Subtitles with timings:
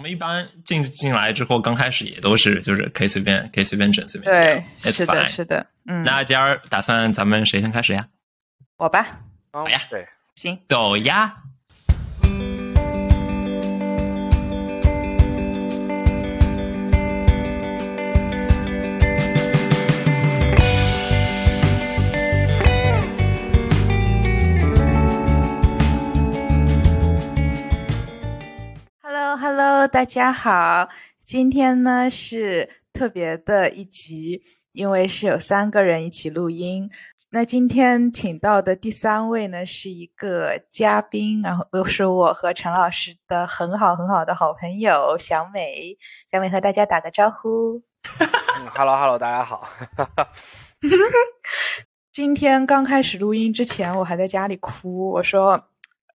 [0.00, 5.28] 我们一般进进来之后，刚开始也都是就是可以随便可以随便整随便对剪，，是 It's 的，fine。
[5.28, 8.08] 是的，嗯，那今儿打算咱们谁先开始呀？
[8.78, 9.20] 我吧，
[9.52, 11.34] 好呀对，行，走呀！
[29.80, 30.90] Hello 大家好，
[31.24, 36.90] 今天呢是特别的一集，因为是有三个人一起录音。
[37.30, 45.96] 那今天请到的第三位呢是一个嘉宾，然后又是我和陈老师的很好很好的好朋友小美。
[46.30, 47.82] 小美和大家打个招呼。
[48.18, 49.66] 嗯，Hello Hello，大家好。
[52.12, 55.08] 今天刚开始录音之前，我还在家里哭。
[55.12, 55.68] 我说，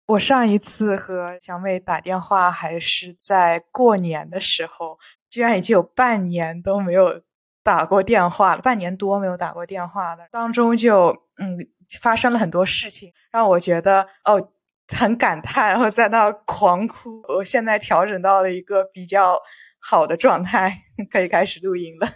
[0.06, 4.98] 我上一次和小美打电话还是在过年的时候，
[5.30, 7.22] 居然已经有半年都没有
[7.62, 10.24] 打过电话了，半年多没有打过电话了。
[10.30, 11.56] 当中就嗯
[12.00, 14.50] 发生了很多事情，让我觉得哦
[14.88, 17.22] 很感叹，然后在那狂哭。
[17.28, 19.38] 我现在调整到了一个比较
[19.78, 22.08] 好的状态，可以开始录音了。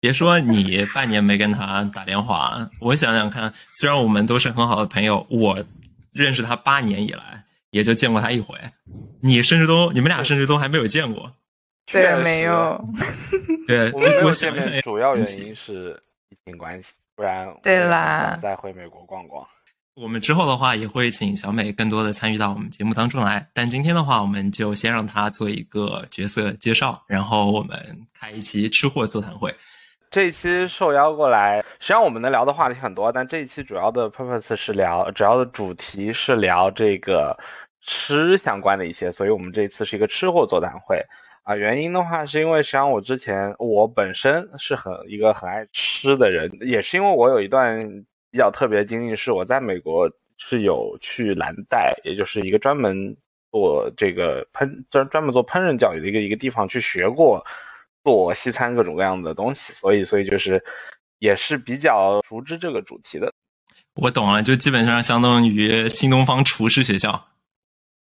[0.00, 5.58] 别说你半年没跟他打电话，我想想看，虽然我们都是很好的朋友，我
[6.12, 8.56] 认识他八年以来也就见过他一回，
[9.20, 11.32] 你甚至都你们俩甚至都还没有见过。
[11.90, 12.84] 对，没有。
[13.66, 15.98] 对， 我们没有我见面，想一想，主要原因是
[16.28, 19.46] 疫情关系，不然对啦再回美国逛逛。
[19.94, 29.54] 我们之后的话也会请小美更多的参与到我们节目当中来，但今天的话，我们就先让她做一个角色介绍，然后我们开一期吃货座谈会。
[30.10, 37.38] 这一期受邀过来，实际上我们能聊的话题很多，但这一期主要的 purpose 是聊，主要的主题是聊这个
[37.82, 41.04] 吃相关的一些，所以我们这一次是一个吃货座谈会
[41.42, 41.56] 啊。
[41.56, 53.14] 原因的话，是因为实际上我之前我本身是很一个很爱吃的人，也是因为我有一段比较特别的经历，是我在美国是有去蓝带，也就是一个专门
[53.50, 57.44] 做这个烹专专门做烹饪教育的一个一个地方去学过。
[58.04, 60.64] 做西餐各种各样的东西，所以所以就是
[61.18, 63.32] 也是比较熟知这个主题的。
[63.94, 67.28] 我懂了，就基本上相当于新东方厨师学校。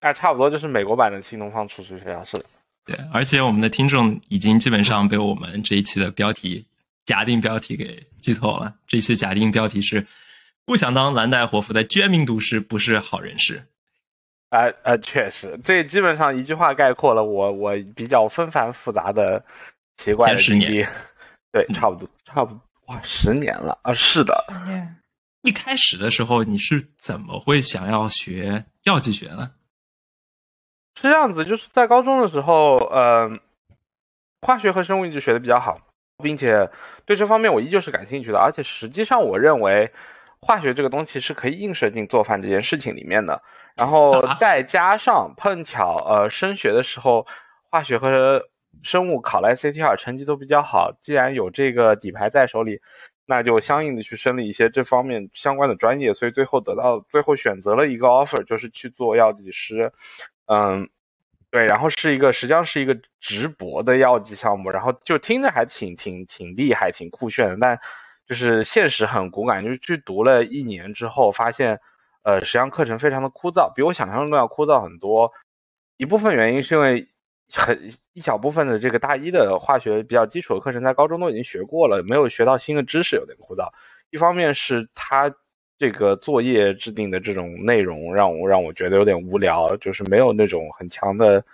[0.01, 2.45] 哎，差不多就是美国版的新东方厨师学校，是的。
[2.87, 6.67] 对，而且我们的听众已经基本上被我们这一期的标题
[7.07, 8.75] 假定标题给剧透了。
[8.87, 10.07] 这一期假定标题是
[10.67, 13.63] “不想当蓝带活佛的捐民毒师不是好人士
[14.51, 19.45] 哎呃，确实，这基本上一句话概括了我我比较纷繁复杂的
[19.97, 20.89] 奇怪十经历年。
[21.53, 23.93] 对，差不多，差不多，哇，十年了啊！
[23.95, 24.45] 是的，”。
[25.43, 29.53] 一开始的时候，你是怎么会想要学药剂学呢？
[30.97, 33.41] 是这样子，就是在高中的时候，嗯、
[34.41, 35.81] 化学和生物一直学的比较好，
[36.23, 36.71] 并且
[37.05, 38.39] 对这方面我依旧是感兴趣的。
[38.39, 39.93] 而且实际上，我认为
[40.41, 43.43] 化学这个东西是可以映射进做饭这件事情里面的。
[43.77, 47.27] 然后 再加上碰巧，呃，升学的时候，
[47.71, 48.49] 化学和
[48.85, 52.81] 生物考了 SAT 成绩都比较好，既然有这个底牌在手里，
[53.27, 59.93] 那就相应的去升了一些这方面相关的专业，所以最后得到最后选择了一个 offer，就是去做药剂师。
[60.47, 60.91] 嗯，
[61.51, 67.81] 对，然后是一个实际上是一个直博的药剂项目，然后就听着还挺挺挺厉害、挺酷炫的，但
[68.27, 71.81] 就是现实很骨感，就是去读了一年之后，发现
[72.23, 75.33] 呃，实际上课程非常的枯燥，比我想象中要枯燥很多。
[75.97, 77.09] 一部分原因是因为
[77.55, 83.69] 很一小部分的这个大一的化学比较基础的课程在高中都已经学过了，没有学到新的知识，有点枯燥。
[84.11, 85.35] 一方面是他
[85.79, 91.45] 这个作业制定的这种内容让我让我觉得有点无聊，就是没有那种很强的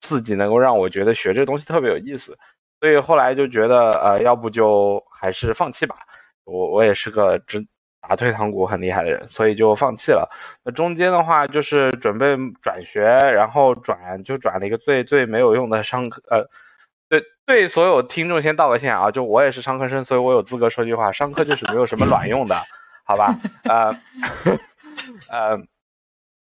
[0.00, 2.38] 刺激，能够让我觉得学这东西特别有意思。
[2.80, 5.96] 所以后来就觉得，呃，要不就还是放弃吧。
[6.44, 7.66] 我我也是个只
[8.06, 10.30] 打退堂鼓很厉害的人，所以就放弃了。
[10.62, 16.48] 那中间的话就是准备转学，然后转就转了一个最最没有用的商科，呃，
[17.08, 22.56] 对对，所有听众先道个歉啊，就我也是商科生，所以我有资格说句话，商科就是没有什么卵用的，
[23.04, 23.34] 好吧？
[23.64, 23.96] 呃
[25.30, 25.58] 呃，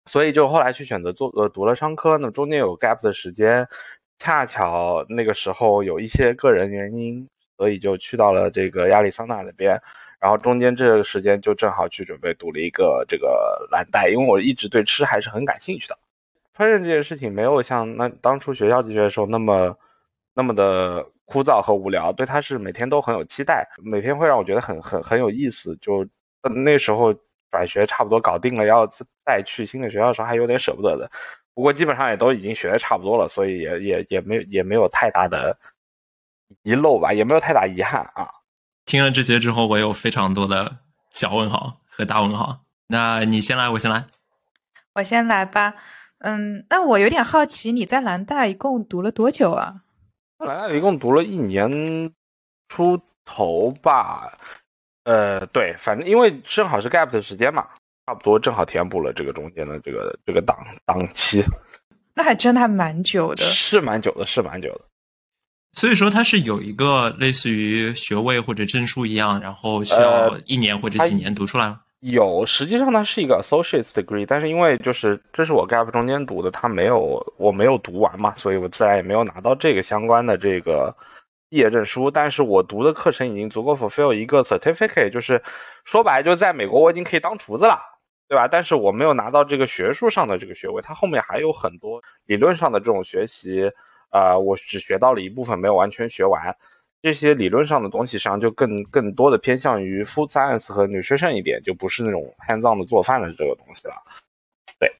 [0.06, 3.68] 所以就后来去选择做呃读了商科，那么中间有 gap 的时间，
[4.18, 9.82] 恰巧那个时候有一些个人原因，所以就去到了这个亚利桑那那边。
[10.20, 15.98] 然后中间这个时间就正好去准备读了一个这个蓝带，因为我一直对吃还是很感兴趣的。
[16.56, 19.78] 烹饪这件事情没有像那当初学校级学的时候那么
[20.34, 25.76] 那么的枯燥和无聊，对它是每天都很有期待，每天会让我觉得很很很有意思。
[25.80, 26.06] 就
[26.64, 27.14] 那时候
[27.52, 28.90] 转学差不多搞定了，要
[29.24, 31.10] 再去新的学校的时候还有点舍不得的。
[31.54, 35.58] 不过基本上也都已经学的差不多了，所以也也也没也没有太大的
[36.62, 38.30] 遗漏吧，也没有太大遗憾啊。
[38.88, 40.78] 听了这些之后，我有非常多的
[41.12, 42.60] 小问号和大问号。
[42.86, 44.06] 那你先来，我先来。
[44.94, 45.74] 我先来吧。
[46.20, 49.82] 嗯，那我有点好奇，你在南大一共读了多久啊？
[50.38, 52.10] 南大一共读了一年
[52.70, 54.38] 出头吧。
[55.04, 57.68] 呃，对，反正因为正好是 gap 的时间嘛，
[58.06, 60.56] 差不多正好填补了这个中间的这个这个档
[60.86, 61.44] 档期。
[62.14, 63.44] 那还真的还蛮久的。
[63.44, 64.80] 是蛮久的，是蛮久的。
[65.72, 71.80] 所以说它是有一个类似于学位或者证书一样，然后需要一年或者几年读出来吗？
[72.00, 80.96] 有，实际上它是一个 associate degree，但是因为就是这是我 gap 中间读的，它没有我没有读完嘛，所以我自然也没有拿到这个相关的这个
[81.48, 82.10] 毕业证书。
[82.10, 85.42] 但是我读的课程已经足够 fulfill 一个 certificate，就是
[85.84, 87.80] 说白就在美国我已经可以当厨子了，
[88.28, 88.46] 对吧？
[88.46, 93.72] 但是我没有拿到这个学术上的这个学位，它后面还有很多理论上的这种学习，
[94.10, 96.56] 呃，我只学到了一部分，没有完全学完。
[97.00, 103.94] 这些理论上的东西上就更更多的偏向于 food science 和 nutrition 一点，就不是那种 hands on 的做饭的这个东西了。
[104.80, 104.92] 对，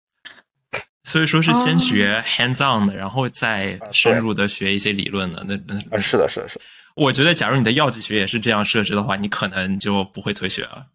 [1.02, 5.44] 所以说是先学 hands on 的，然后再深入的学一些理论的。
[5.48, 5.58] 那
[5.90, 6.60] 那是的，是的，是。
[6.94, 10.86] 我觉得，假如你的药剂学也是这样设置的话，你可能就不会退学了，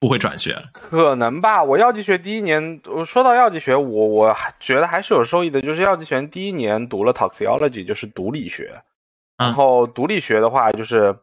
[0.00, 0.56] 不会转学。
[0.72, 1.62] 可能吧。
[1.62, 5.60] 我药剂学第一年，我说到药剂学，我我觉得还是有收益的。
[5.60, 8.82] 就是药剂学第一年读了 toxicology，就是毒理学。
[9.36, 11.16] 然后毒理学的话，就是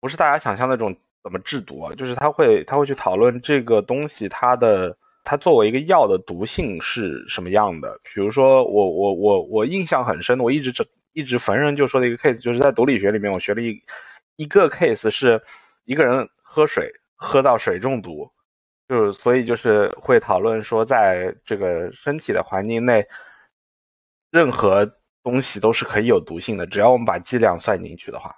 [0.00, 8.00] 不是大家想象那种怎么制毒啊，就是他会他会去讨论这个东西它的它作为一个药的毒性是什么样的。
[8.02, 10.72] 比如说我我我我印象很深的，我一直
[11.12, 13.82] 一直逢人就说的一个 case，就是在毒理学里面我学了一
[14.36, 15.42] 一个 case，是
[15.84, 18.32] 一个人喝水喝到水中毒，
[18.88, 23.06] 就是所以就是会讨论说在这个身体的环境内
[24.32, 24.96] 任何。
[25.22, 28.34] 东西都是可以有毒性的，只要我们把剂量算进去的话，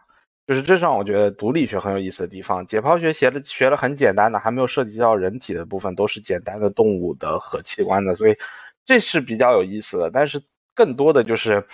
[0.49, 2.67] 就是这让我觉得毒理学很有意思的地方。
[2.67, 8.37] 解剖学学了学了很简单的，还没有涉及到人体的部分，都是简单的动物的和器官的，所以
[8.84, 10.11] 这是比较有意思的。
[10.11, 10.43] 但是
[10.75, 11.64] 更多的就是，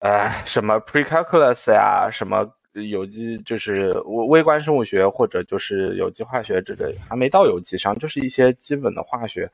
[0.00, 2.52] 呃，什么 precalculus 呀，什么
[2.86, 9.50] 有机就是微微观生物学或者就是有机化学之类，还没到有机上，就是一些基本的化学。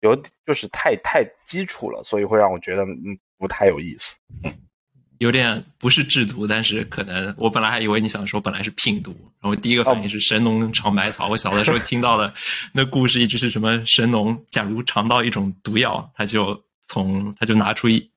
[0.00, 0.14] 有
[0.46, 4.14] 就是太太基础了，所以会让我觉得嗯不太有意思，
[5.18, 11.28] 有点不是制毒，但是可能我本来还以为你想说本来是拼毒，然后第一个反应是神农尝百草。
[11.30, 12.32] 我小的时候听到的
[12.74, 18.10] 那故事一直是什么神农，假如尝到一种毒药，他就从他就拿出一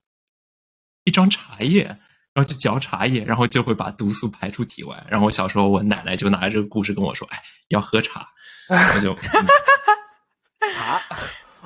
[1.05, 1.97] 一张茶叶，
[2.39, 4.95] 然后就嚼茶叶，然后就会把毒素排出体外。
[5.09, 7.37] 然后我小时候我奶奶就拿着这个故事跟我说，哎，
[7.67, 8.25] 要喝茶，
[8.69, 9.13] 我就
[10.73, 11.01] 茶。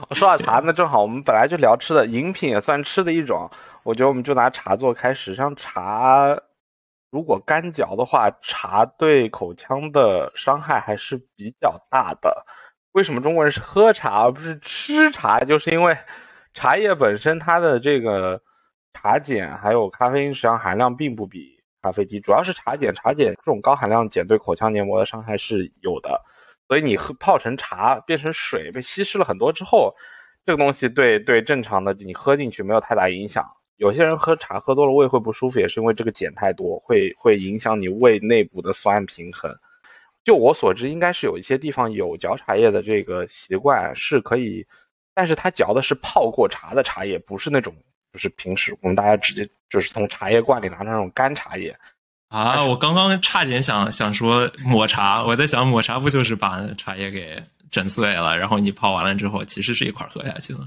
[0.10, 3.52] 我说到茶，那正好我们本来就聊吃的，饮品也算吃的一种。
[3.84, 5.36] 我觉得我们就拿茶做开始。
[5.36, 6.40] 像茶，
[7.12, 12.48] 如果干嚼的话，茶对口腔的伤害还是比较大的。
[12.94, 15.42] 为什么中国人是喝茶而不是吃茶？
[15.42, 16.00] 就是因为
[16.56, 18.42] 茶叶本身它的这个
[18.94, 22.94] 茶碱还有咖啡因实际上含量并不比咖啡低，主要是茶碱。
[22.94, 26.22] 茶碱这种高含量碱对口腔黏膜的伤害是有的。
[26.68, 29.96] 所以你喝泡成茶变成水被稀释了很多之后，
[30.46, 33.52] 这个东西对对正常的你喝进去没有太大影响。
[33.76, 39.58] 有些人喝茶喝多了胃会不舒服，也是因为这个碱太多，会会影响你胃内部的酸平衡。
[40.24, 44.66] 就我所知，应该是有一些地方有嚼茶叶的这个习惯是可以，
[45.14, 47.76] 但是他嚼的是泡过茶的茶叶，不是那种
[48.14, 51.76] 就是平时我们大家直接就是从茶叶罐里拿那种干茶叶。
[52.30, 60.62] 啊，我刚刚差点想想说抹茶，我在想抹茶不就是把茶叶给整碎了，然后你泡完了之后，其实是一块喝下去了。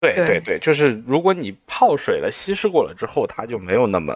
[0.00, 4.14] 对对对，就是如果你泡水了，稀释过了之后，它就没有那么，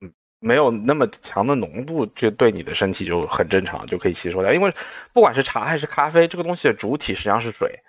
[0.00, 4.52] 嗯，没有那么强的浓度，就对你的身体就很正常，就可以吸收掉。
[4.52, 4.72] 因为
[5.12, 7.80] 不管是茶还是咖啡，这个东西的主体实际上是水，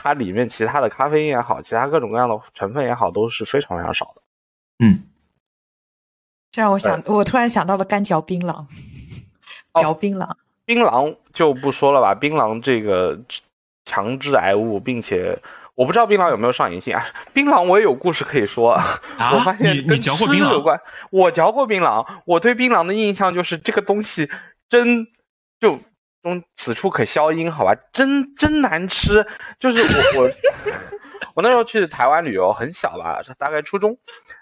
[0.00, 4.22] 它里面其他的咖啡因也好，其他各种各样的成分也好，都是非常非常少的。
[4.78, 5.02] 嗯。
[6.52, 8.64] 这让我想，我突然想到了干嚼槟榔，
[9.74, 12.14] 嚼槟榔，槟榔就不说了吧。
[12.14, 13.20] 槟榔这个
[13.84, 15.40] 强致癌物，并且
[15.74, 17.04] 我不知道槟榔有没有上瘾性啊。
[17.34, 18.80] 槟榔我也有故事可以说，
[19.18, 20.80] 我发现你嚼过槟榔有关。
[21.10, 24.30] 我嚼过槟榔，我对槟榔的印象就是这个东西
[24.70, 25.08] 真
[25.60, 25.80] 就
[26.28, 29.26] 中此处可消音，好吧，真真难吃。
[29.58, 30.30] 就是我我
[31.34, 33.98] 我那时候去台湾旅游，很小吧，大概初中。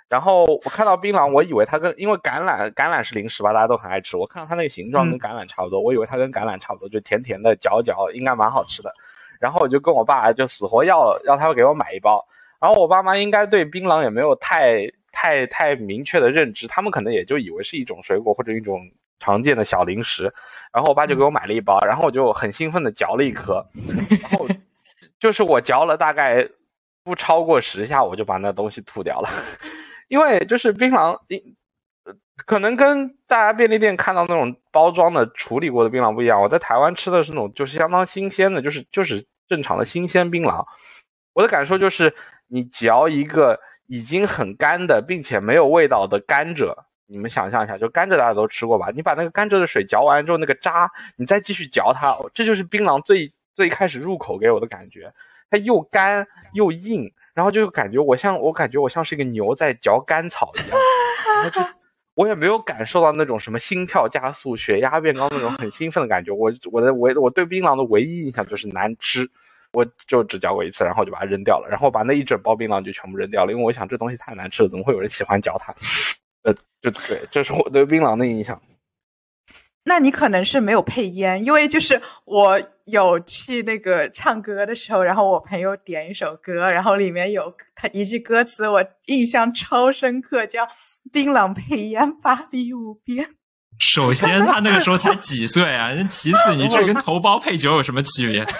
[0.08, 4.16] 然后我看到槟榔，我以为它跟因为橄榄橄榄是零食吧，大家都很爱吃。
[4.16, 8.92] 我看到它那个形状跟橄榄差不多，我以为它跟橄榄差不多，就甜甜的，嚼嚼应该蛮好吃的。
[9.40, 12.26] 然后我就跟我爸就死活要要他给我买一包，
[12.60, 20.34] 然后我爸妈应该对槟榔也没有太太太明确的认知，他们可能也就以为是一种水果或者一种常见的小零食。
[20.72, 23.66] 然后我爸就给我买了一包，然后我就很兴奋的嚼了一颗，
[24.20, 24.46] 然后
[25.18, 26.50] 就是我嚼了大概
[27.02, 29.30] 不超过十下，我就把那东西吐掉了，
[30.08, 31.20] 因为就是槟榔，
[32.44, 36.42] 可能跟大家便利店看到那种包装的处理过的槟榔不一样。
[36.42, 40.66] 我在台湾吃的是那种就是相当新鲜的，就是就是正常的新鲜槟榔。
[41.32, 42.14] 我的感受就是，
[42.48, 46.84] 你嚼一个已经很干的并且没有味道的甘蔗。
[47.06, 48.90] 你们想象一下，就甘蔗大家都吃过吧？
[48.94, 55.12] 你把那个甘蔗的水嚼完之后，那个渣，你再继续嚼它，这就是槟榔最最开始入口给我的感觉。
[55.48, 60.78] 它又干又硬，然后就感觉我像我感觉我像是一个牛在嚼甘草一样，
[61.36, 61.60] 然后就
[62.14, 66.32] 我也没有感受到那种什么心跳加速、血压变高那种很兴奋的感觉。
[66.32, 69.30] 我我的唯我对槟榔的唯一印象就是难吃，
[69.70, 75.72] 我就只嚼过一次，然后就把它扔掉了，然后把那一整包槟榔就全部扔掉了，因为我想这东西太难吃了，怎么会有人喜欢嚼它？
[76.46, 78.60] 呃，就对，这是我对槟榔的印象。
[79.88, 90.66] 那你可能是没有配烟，因为就是我有去那个唱歌的时候，然后我朋友点一首歌，然后里面有他一句歌词，我印象超深刻，叫
[91.12, 93.28] “槟榔配烟，法力无边
[93.78, 95.90] ”。首先，他那个时候才几岁啊？
[96.10, 98.44] 其次，你这 跟头孢配酒有什么区别？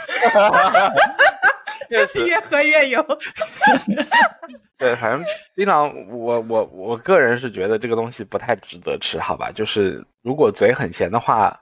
[2.27, 3.03] 越喝越有。
[4.79, 5.25] 对，反正
[5.55, 9.51] 槟榔，我我我个人是觉得这个东西不太值得吃，好吧？
[9.51, 11.59] 就是如果嘴很咸的话，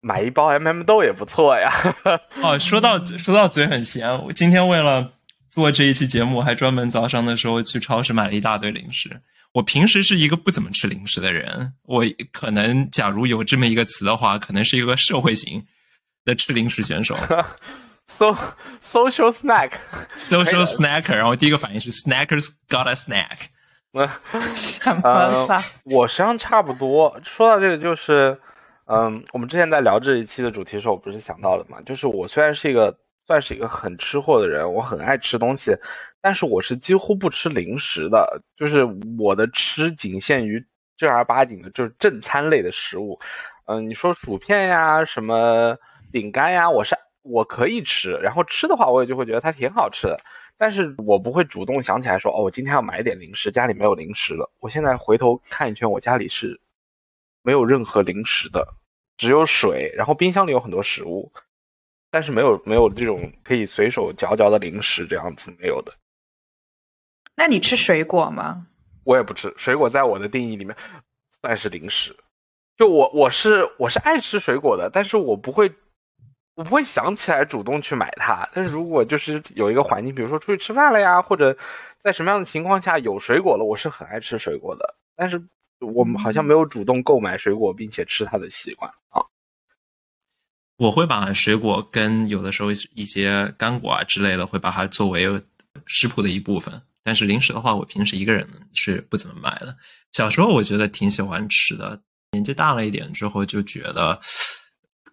[0.00, 1.70] 买一包 M M 豆也不错呀。
[2.42, 5.12] 哦，说到说到嘴很咸，我今天为了
[5.50, 9.20] 做这一期节目，还专门早上的时候去超市买了一大堆零食。
[9.52, 15.64] 我平时是一个不怎么吃零食的人，我可能假如有这么一个词的话，可能是一个社会型
[16.24, 17.16] 的吃零食选手。
[18.08, 18.36] So
[18.82, 23.48] social snack，social snacker，然后第一个反应是 snackers got a snack。
[24.54, 25.62] 什么法？
[25.84, 27.18] 我实际上差不多。
[27.24, 28.38] 说到这个，就是，
[28.86, 31.80] 嗯，我们之前在聊这一期的主题的时候，我不是想到了嘛？
[31.84, 35.76] 就是我虽然是一个算是一个很吃货的人，我很爱吃东西，
[36.20, 38.42] 但是我是几乎不吃零食的。
[38.56, 38.86] 就是
[39.18, 40.64] 我的吃仅限于
[40.96, 43.18] 正儿八经的，就是正餐类的食物。
[43.64, 45.76] 嗯，你说薯片呀，什么
[46.12, 46.96] 饼干呀，我是。
[47.28, 50.20] 我可以吃，然后吃的话，我也就会觉得它挺好吃的，
[50.56, 54.50] 但是我不会主动想起来说，哦，我今天要买点零食，家里没有零食了。
[54.60, 56.60] 我现在回头看一圈，我家里是
[57.42, 58.74] 没有任何零食的，
[59.16, 61.32] 只有水，然后冰箱里有很多食物，
[62.10, 65.94] 但是没有没有这种可以随手嚼嚼的零食，这样子没有的。
[67.34, 68.68] 那你吃水果吗？
[69.04, 70.76] 我也不吃水果，在我的定义里面
[71.42, 72.16] 算是零食。
[72.76, 75.72] 就我我是我是爱吃水果的，但是我不会。
[76.56, 81.58] 我不会想起来主动去买它，但是如果就是有一个环境，比如说出去吃饭了呀，或者
[82.02, 84.96] 在什么样的情况下有水果了，我是很爱吃水果的。
[85.14, 85.46] 但是
[85.80, 89.20] 我们好像没有主动购买水果并且吃它的习惯啊。
[90.78, 95.28] 我会把水果跟有的时候一些干果啊之类的，会把它作为
[95.84, 96.80] 食谱的一部分。
[97.02, 99.76] 但是零食的话，我平时一个人是不怎么买的。
[100.12, 102.00] 小时候我觉得挺喜欢吃的，
[102.32, 104.18] 年纪大了一点之后就觉得。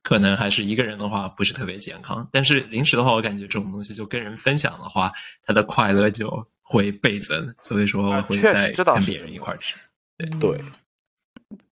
[0.04, 5.12] 可能还是一个人的话不是特别健康，但是零食的话，我感觉这种东西就跟人分享的话，
[5.46, 7.56] 他的快乐就会倍增。
[7.62, 9.76] 所以说，我会在跟别人一块吃。
[10.42, 10.62] 对，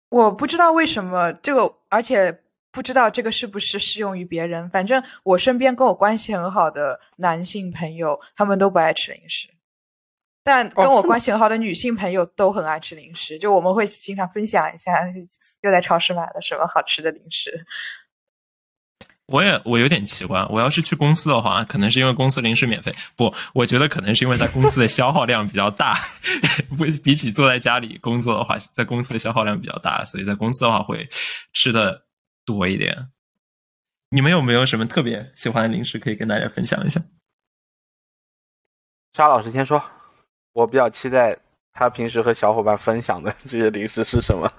[0.08, 4.70] 我不知道为什么这个，而且不知道这个是不是适用于别人。
[4.70, 9.48] 反正我身边跟我关系很好的男性朋友，他们都不爱吃零食，
[10.44, 13.38] 但跟我关系很好的女性朋友都很爱吃零食。
[13.38, 14.92] 就我们会经常分享一下，
[15.62, 17.66] 又在超市买了什么好吃的零食。
[19.30, 22.92] 我也我有点奇怪，我要是去公司的话，可能是因为公司零食免费。
[23.16, 25.94] 不，我觉得可能是因为在公司的消耗量比较大，
[26.76, 31.08] 不比起坐在家里工作的话，在公司的消耗量比较大，所以在公司的话会
[31.52, 32.04] 吃的
[32.44, 33.08] 多一点。
[34.10, 37.00] 你们有没有什么特别喜欢的零食可以跟大家分享一下？
[39.12, 39.82] 沙老师先说，
[40.52, 41.38] 我比较期待
[41.72, 44.52] 他平时和小伙伴分享的这些零食是什么。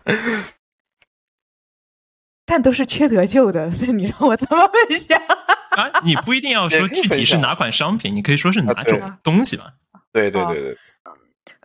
[2.51, 5.17] 但都是缺德救的， 所以你让我怎么分享
[5.71, 5.89] 啊？
[6.03, 9.71] 你不一定要说具体是哪款商品，你可以说是哪种东西嘛？
[10.11, 10.77] 对对对对。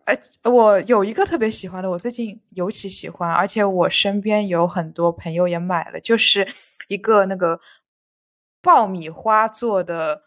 [0.04, 6.46] 哎，我有一个特别喜欢的，我最近尤其喜欢，而且我身边有很多朋友也买了，就是
[6.86, 7.58] 一个那个
[8.62, 10.22] 爆米花做的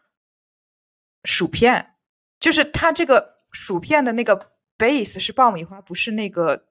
[1.23, 1.93] 薯片，
[2.37, 6.65] 就是它这个薯片的那个 base 是爆米花，不是那个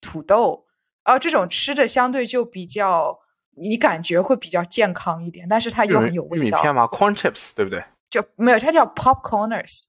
[0.00, 0.66] 土豆，
[1.04, 3.20] 而这种吃的相对就比较。
[3.60, 6.42] 你感觉会比较健康一点，但是它又很有味道。
[6.42, 7.82] 玉米片吗？Corn chips 对不对？
[8.10, 9.84] 就没有，它叫 popcorners。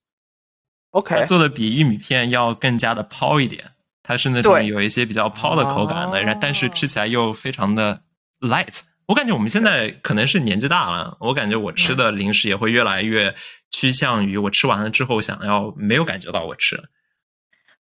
[0.91, 3.71] OK，它做的比玉米片要更加的泡一点，
[4.03, 8.01] 它是那种有一些比较泡的口感的，然、但是吃起来又非常的
[8.41, 8.79] light。
[9.07, 13.33] 我感觉我们现在可能是年纪大了，我感觉我吃的零食也会越来越
[13.71, 16.83] 趋向于我吃完了之后想要没有感觉到我吃了。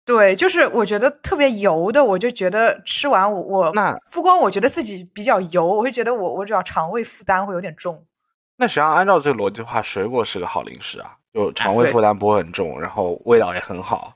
[0.04, 8.04] 对，就是我觉得特别油的，我就觉得吃完我我那不光我觉得自己比较油，我会觉得我我主要肠胃负担会有点重。
[8.56, 14.12] 那实际上按照这个逻辑的话，水果是个好零食啊，就肠胃负担不会很重，然后味道也很好。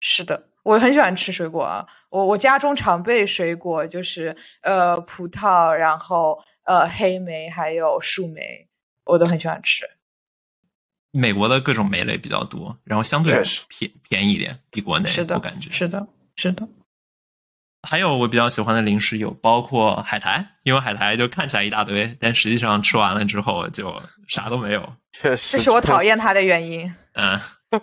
[0.00, 1.86] 是的，我很喜欢吃水果啊。
[2.10, 8.68] 我我家中常备水果就是呃葡萄，然后呃黑莓，还有树莓，
[9.04, 9.86] 我都很喜欢吃。
[11.12, 16.04] 美国的各种莓类比较多，然后相对便便宜一点，比国内是的，我感觉是的，
[16.36, 16.66] 是的。
[17.88, 24.92] 还有我比较喜欢的零食有包括海苔，因为海苔就看起来一大堆，但实际上吃完了之后就啥都没有。
[25.12, 26.92] 确实，这是我讨厌它的原因。
[27.14, 27.38] 嗯，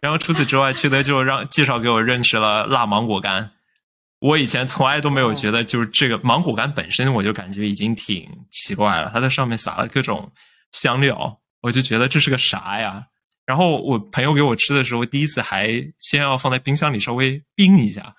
[0.00, 3.52] 然后除此之外，缺德就让介绍给我认识了辣芒果干。
[4.18, 9.08] 我以前从来都没有觉得，就是这个芒果干本身，我就感觉已经挺奇怪了。
[9.10, 10.30] 它在上面撒了各种
[10.72, 13.06] 香料，我就觉得这是个啥呀？
[13.46, 18.14] 然后我朋友给我吃的时候，第一次还先要放在冰箱里稍微冰一下，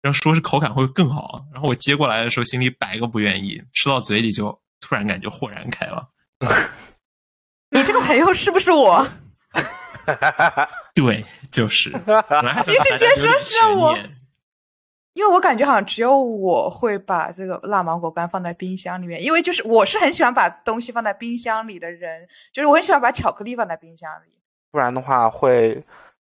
[0.00, 1.44] 然后说是口感会更好。
[1.52, 6.08] 然后我接过来的时候，心里百个不愿意，吃到嘴里就突然感觉豁然开朗。
[7.70, 9.04] 你这个朋友是不是我？
[10.94, 14.15] 对，就是，本来还想把大家有点说是我悬念。
[15.16, 24.32] 因为我感觉好像只有我会把这个辣芒果干放在冰箱里面，因为就是我是很喜欢把东西放在冰箱里的人，就是我很喜欢把巧克力放在冰箱里。
[24.70, 25.82] 不然的话会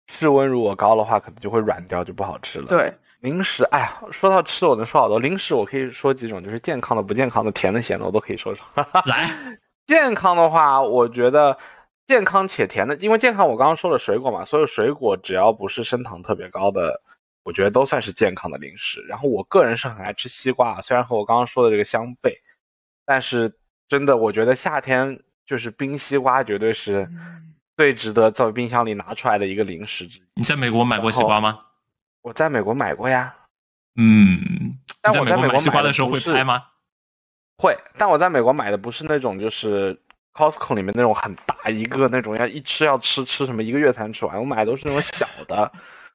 [0.08, 5.20] 室温如果高的话，可能就会软掉，就不好吃了。，对，零食，哎呀，说到吃，我能说好多。
[5.20, 8.66] 零食我可以说几种，就是健康的、不健康的、甜的、咸的，我都可以说说。
[9.06, 9.30] 来，
[9.86, 11.58] 健康的话，我觉得
[12.08, 17.02] 健康且甜的，因为健康我刚刚说了水果嘛，所有水果只要不是升糖特别高的，
[17.50, 19.02] 我觉得都算是健康的零食。
[19.08, 22.38] 然后我个人是很爱吃西瓜，虽然和我刚刚说的这个相悖，
[23.04, 23.58] 但是
[23.88, 30.22] 真的我觉得夏天就是冰西瓜绝对是嗯最值得在冰箱里拿出来的一个零食之一。
[30.36, 31.62] 你在美国买过西瓜吗？
[32.22, 33.34] 我在美国买过呀，
[33.96, 36.66] 嗯，但你在美国买我在美国买西瓜的时候会拍吗？
[37.58, 40.00] 会，但我在美国买的不是那种就是
[40.34, 45.72] Costco 里面那种很大一个那种要一吃要吃吃什么一个月才能吃完，我买的都是那种小的，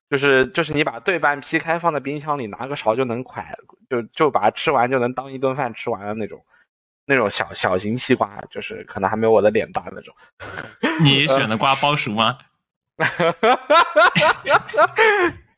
[0.09, 3.43] 就是就是你把对半劈开放在冰箱里，拿个勺就能蒯，
[3.89, 6.43] 就就把它吃完就能当一顿饭吃完的那种。
[7.07, 10.15] 那种小小型西瓜，就是可能还没有我的脸大那种。
[11.03, 12.39] 你选的瓜包熟吗？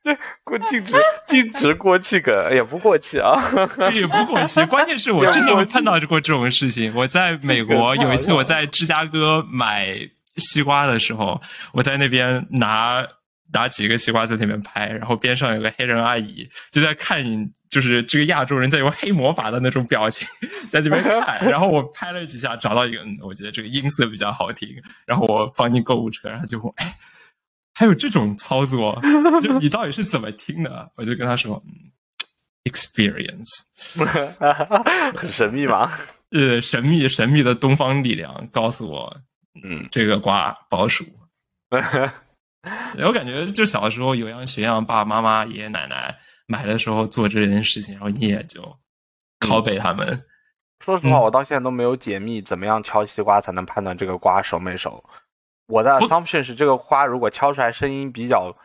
[0.03, 0.93] 这过禁止
[1.25, 3.41] 禁止过气梗，也不过气啊。
[3.95, 6.93] 也不过期，关键是我真的会碰到过这种事情。
[6.93, 9.97] 我在美国有一次，我在芝加哥买
[10.35, 13.07] 西瓜的时候，我在那边拿
[13.53, 20.27] 拿几个西瓜在那边拍，然后边上有个黑人阿姨就在看你，就是这个亚洲人在用黑魔法的那种表情
[20.69, 24.69] 在那边看，然后我拍了几下，找到一个，嗯，我觉得这个音色比较好听，
[25.05, 26.97] 然后我放进购物车，然后就问，哎。
[27.79, 28.99] 还有这种操作，
[29.39, 30.91] 就你到底是怎么听的？
[30.95, 31.91] 我就跟他说，嗯
[32.63, 33.67] ，experience，
[35.15, 35.91] 很 神秘吗？
[36.33, 39.15] 呃，神秘神秘的东方力量告诉我，
[39.63, 41.05] 嗯，这个瓜保熟。
[43.05, 48.61] 我感觉就小时候有样学样，爸爸妈妈、爷爷奶奶买的时候做这件事情，然后你也就
[49.39, 50.23] 拷贝他们。
[50.83, 55.03] 说实话，嗯我到现在都没有解密怎么样敲西瓜才能判断这个瓜熟没熟。
[55.67, 58.55] 我的 assumption 是，这个花如果敲出来声音比较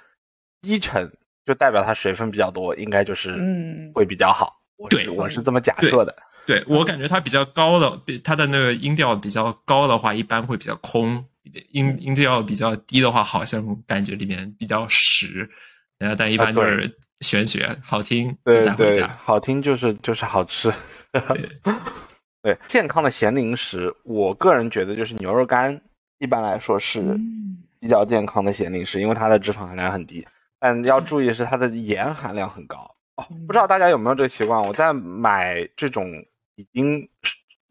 [0.60, 1.10] 低沉，
[1.44, 4.60] 就代表它水分比较多，应该就是嗯会比较好。
[4.76, 6.14] 我对是我是这么假设的。
[6.46, 11.24] 对我感觉它比较高的，比它的那个音调比较高的话，一般会比较空；
[11.70, 15.50] 音音调比较低的话，好像感觉里面比较实。
[15.98, 19.08] 然后但一般就是玄学，好听就对对，带回家。
[19.22, 20.72] 好听就是就是好吃。
[22.42, 25.80] 对健康的咸零食，我个人觉得就是牛肉干，
[26.18, 30.26] 一般来说是嗯比较健康的咸零食，因为它的脂肪含量很低。
[30.58, 32.96] 但要注意是，它的盐含量很高。
[33.14, 34.62] 哦，不知道大家有没有这个习惯？
[34.62, 36.24] 我在买这种
[36.56, 37.08] 已经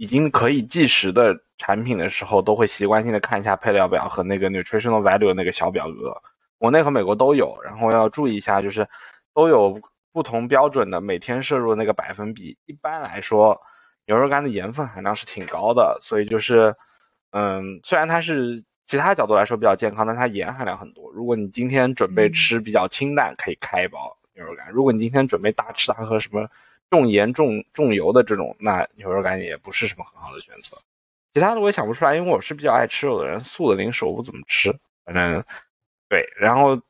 [0.01, 6.23] 已经可以计时的产品的时候，都会习惯性的看一下配料表和那个 nutritional value 那个小表格。
[6.57, 8.89] 国内和美国都有，然后要注意一下，就是
[9.35, 9.79] 都有
[10.11, 12.57] 不同标准的每天摄入那个百分比。
[12.65, 13.61] 一般来说，
[14.07, 16.75] 牛肉干的盐分含量是挺高的，所以就是，
[17.29, 21.11] 嗯，虽然它是其他角度来说比较健康，但它盐含量很多。
[21.11, 26.49] 如果你今天准备吃比较清淡，可以开一包牛肉干；如果你今天准备大吃大喝，什么
[26.91, 30.77] 重盐重重油的这种，那牛肉干也不是什么很好的选择。
[31.33, 34.77] 其他的我也想不出来，因为我是比较爱吃肉的人，素的零食我不怎么吃。
[35.05, 35.43] 反正
[36.09, 36.81] 对，然后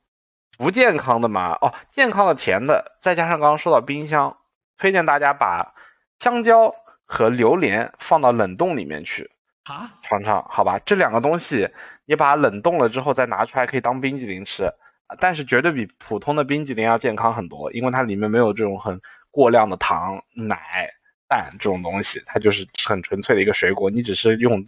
[0.58, 4.38] 不健康的嘛，哦，健康的甜的，再加上刚刚说到冰箱，
[4.78, 5.76] 推荐大家把
[6.18, 6.74] 香蕉
[7.06, 9.30] 和榴莲放到冷冻里面去
[9.66, 10.80] 啊，尝尝，好吧？
[10.80, 11.70] 这两个东西
[12.06, 14.74] 你把它冷冻了之后再拿出来，可以当冰激凌吃，
[15.20, 19.00] 但是绝对比普通的冰激凌要健康很多，因为它里面没有这种很
[19.32, 20.88] 过量的糖、奶、
[21.28, 24.63] 蛋这种东西，它就是很纯粹的一个水果，你只是用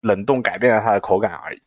[0.00, 1.62] 冷冻改变了它的口感而已。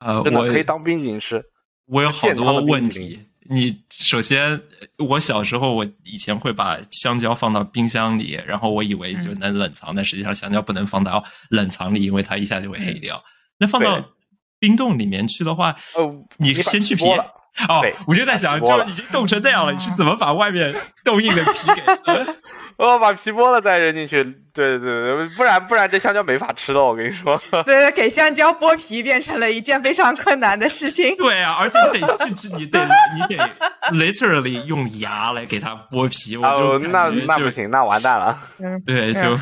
[0.00, 1.44] 呃，我可以当冰激凌吃。
[1.86, 3.20] 我有好多问题。
[3.46, 4.58] 你首先，
[4.96, 13.22] 我小时候我以前会把香蕉放到冰箱里，然后我以为就能冷藏，但实际上香蕉不能放到冷藏里，因为它一下就会黑掉。
[13.58, 14.02] 那放到
[14.58, 17.04] 冰冻里面去的话，呃，你先去皮
[17.68, 21.82] 哦，我就在想，就已经冻成那样了，你是怎么把外面冻硬的皮给？
[22.04, 22.26] 呃
[22.76, 24.24] 哦，把皮剥了再扔进去。
[24.52, 27.40] 对对对，不然不然这香蕉没法吃的，我跟你说。
[27.62, 31.14] 对，给香蕉剥皮变成了一件非常困难的事情。
[31.16, 33.48] 对啊，而且你得甚至你得你得
[33.92, 38.36] literally 用牙来给它剥皮，我就那那不行，那完蛋了。
[38.58, 39.38] 嗯，对，就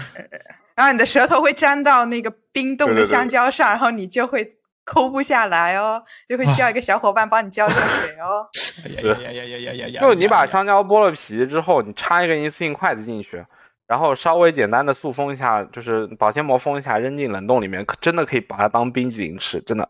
[0.75, 4.47] 然后你的舌头会粘到那个冰冻的对对对香蕉上，然后你就会
[4.85, 8.49] 抠不下来哦，就会需要一个小伙伴帮你浇热水哦。
[8.97, 10.01] 呀呀呀呀呀呀呀！
[10.01, 13.45] 就你把香蕉剥了皮之后，你插一个一次性筷子进去，
[13.87, 19.89] 然后稍微简单的塑封一下，就是保鲜膜封一下，扔进冷冻里面，可真的可以把它当冰激凌吃，真的。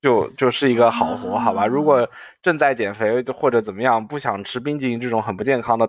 [0.00, 1.66] 就就是一个好活，好吧？
[1.66, 2.10] 如果
[2.42, 5.88] 正在减肥或者怎么样，不想吃冰激凌这种很不健康的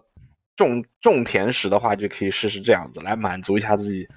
[0.56, 4.08] 重重甜食的话，就可以试试这样子来满足一下自己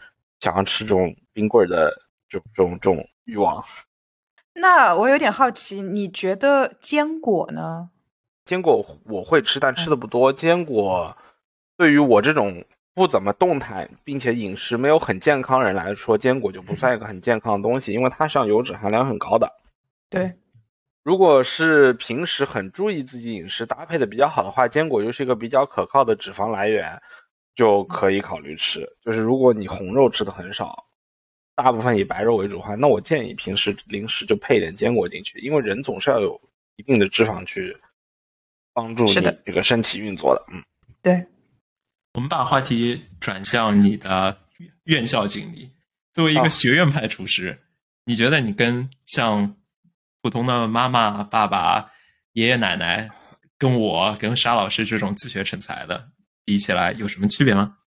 [0.41, 1.91] 想要吃这种冰棍儿的
[2.29, 3.63] 这种这种这种欲望。
[4.55, 7.91] 那我有点好奇，你觉得坚果呢？
[8.47, 10.33] 坚果我会吃，但吃的不多。
[10.33, 11.15] 坚果
[11.77, 19.53] 对于我这种不怎么动弹，并且饮食没有很健康人来说，坚果就不算一个很健康的东西，因为它上油脂含量很高的。
[20.09, 20.39] 对，
[21.03, 27.03] 如果是平时很注意自己饮食搭配的比较好的话，坚果又是一个比较可靠的脂肪来源，
[27.55, 28.89] 就可以考虑吃。
[29.05, 30.87] 就是如果你红肉吃的很少，
[31.57, 36.39] 大部分以白肉为主的话，那我建议平时零食就配一点坚果进去，因为人总是要有
[36.77, 37.75] 一定的脂肪去
[38.75, 40.45] 帮助你的这个身体运作的。
[40.53, 40.63] 嗯，
[41.01, 41.27] 对，
[42.13, 44.39] 我们把话题转向你的
[44.85, 45.71] 院校经历。
[46.13, 47.59] 作为一啊个学院派厨师，
[48.05, 49.57] 你觉得你跟像
[50.21, 51.91] 普通的妈妈、爸爸、
[52.33, 53.11] 爷爷奶奶，
[53.57, 56.11] 跟我、跟沙老师这种自学成才的
[56.45, 57.79] 比起来，有什么区别吗？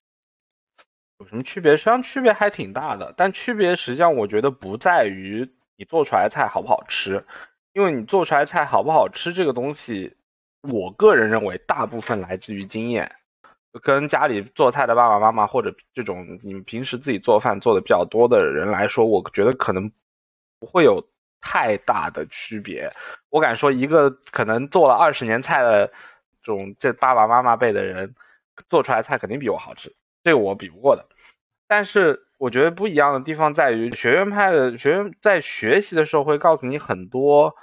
[1.18, 1.72] 有什么区别？
[1.76, 7.26] 实际上区别还挺大的，但区别实际上我觉得不在于你做出来的菜好不好吃，
[7.72, 10.16] 因为你做出来菜好不好吃这个东西，
[10.62, 13.16] 我个人认为大部分来自于经验。
[13.82, 19.92] 跟家里做菜的爸爸妈妈或者这种你们平时自己做饭做的比较多的人来说，我觉得可能
[20.58, 21.06] 不会有
[21.40, 22.92] 太大的区别。
[23.28, 25.88] 我敢说，一个可能做了二十年菜的
[26.42, 28.14] 这种这爸爸妈妈辈的人，
[28.68, 29.94] 做出来菜肯定比我好吃。
[30.24, 31.06] 这个我比不过的。
[31.66, 37.54] 但是我觉得不一样的地方在于，学院派的学院在学习的时候会告诉你很多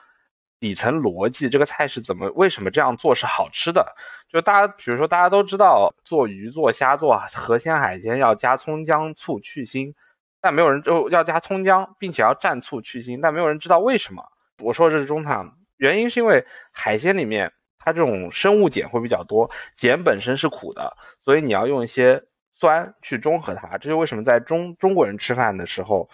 [0.60, 3.96] 底层逻辑，这个菜是怎么为什么这样做是好吃的。
[4.30, 9.94] 就大家比如说大家都知道做鱼、做虾、做河鲜海鲜要加葱姜醋去腥，
[10.42, 14.26] 但没有人就要加葱姜，并且要蘸醋去腥，但没有人知道为什么。
[14.62, 22.24] 我说这是中餐，原因是因为海鲜里面它这种生物碱会比较多，碱本身是苦的，所以你要用一些
[22.56, 23.78] 酸去中和它。
[23.78, 26.10] 这是为什么在中中国人吃饭的时候，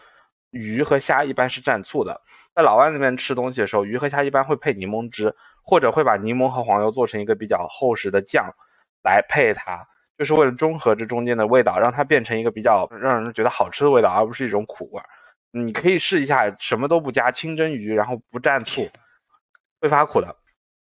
[0.49, 2.21] 鱼和虾一般是蘸醋的。
[2.53, 8.53] 在老外那边吃东西的时候，鱼和虾一般会配柠檬汁，或者会把柠檬和黄油做成一个比较厚实的酱
[9.03, 15.01] 来配它，就是为了中和这中间的味道，让它变成一个比较让人觉得好吃的味道，而不是一种苦味。
[15.53, 18.89] 你可以试一下，什么都不加，清蒸鱼，然后不蘸醋，
[19.79, 20.35] 会发苦的。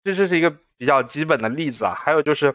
[0.03, 1.95] 这这是一个比较基本的例子啊。
[1.95, 2.55] 还有就是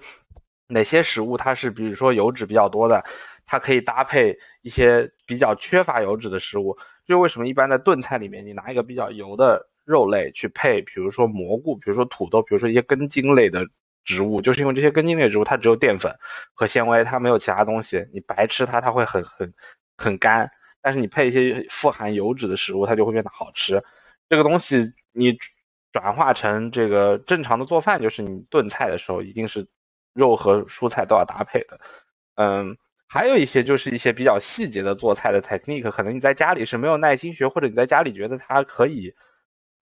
[0.70, 3.04] 哪些食物它是比如说油脂比较多的，
[3.46, 6.78] 它可以搭配一些比较缺乏油脂的食物。
[7.06, 13.66] 就为什么一般在炖菜里面，你拿一个比较油的肉类去配，比如说蘑菇，比如说土豆，比如说一些根茎类的
[14.06, 16.16] 植物，就是因为这些根茎类植物它只有淀粉
[16.54, 19.54] 和纤维，它没有其他东西，你白吃它它会很很
[19.98, 20.52] 很干。
[20.82, 23.84] 但是你配一些富含油脂的食物，它就会变得好吃。
[24.30, 25.38] 这个东西你
[25.92, 29.68] 转化成这个正常的做饭，就是你炖菜的时候一定是
[30.14, 31.80] 肉和蔬菜都要搭配的。
[32.36, 39.16] 嗯，还有一些就是一些比较细节的做菜的 technique，可能你在家里是没有耐心学，或者你在家里觉得它可以，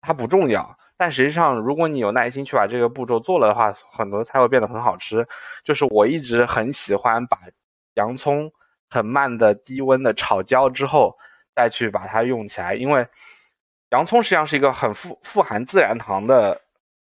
[0.00, 0.78] 它不重要。
[0.96, 5.26] 但实际上，如果你有耐心去把这个步骤做了的话，很多菜会变得很好吃。
[5.64, 7.38] 就是我一直很喜欢把
[7.94, 8.52] 洋葱
[8.88, 11.16] 很慢的低温的炒焦之后，
[11.56, 13.08] 再去把它用起来，因为
[13.90, 16.62] 洋葱实际上是一个很富富含自然糖的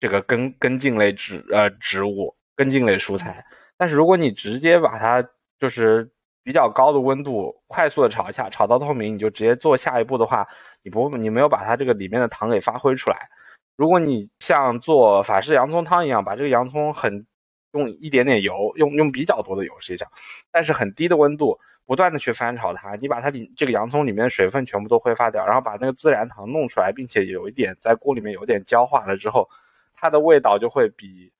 [0.00, 3.46] 这个根根茎类植呃植物，根茎类蔬菜。
[3.76, 5.28] 但是如果你直接把它
[5.60, 6.10] 就是
[6.42, 10.48] 比较高的温度快速的炒一下，炒到透明，你就直接做下一步的话，
[10.82, 13.28] 你不你没有把它这个里面的糖给发挥出来。
[13.76, 17.26] 如果你像做法式洋葱汤一样，把这个洋葱很
[17.72, 20.08] 用一点点油，用用比较多的油实际上，
[20.50, 29.50] 但是很低的温度不断的去翻炒它，你把它里这个洋葱里面的水分全部都挥发掉，然后把那个自然糖弄出来，并且有一点在锅里面有点焦化了之后，
[29.94, 31.32] 它的味道就会比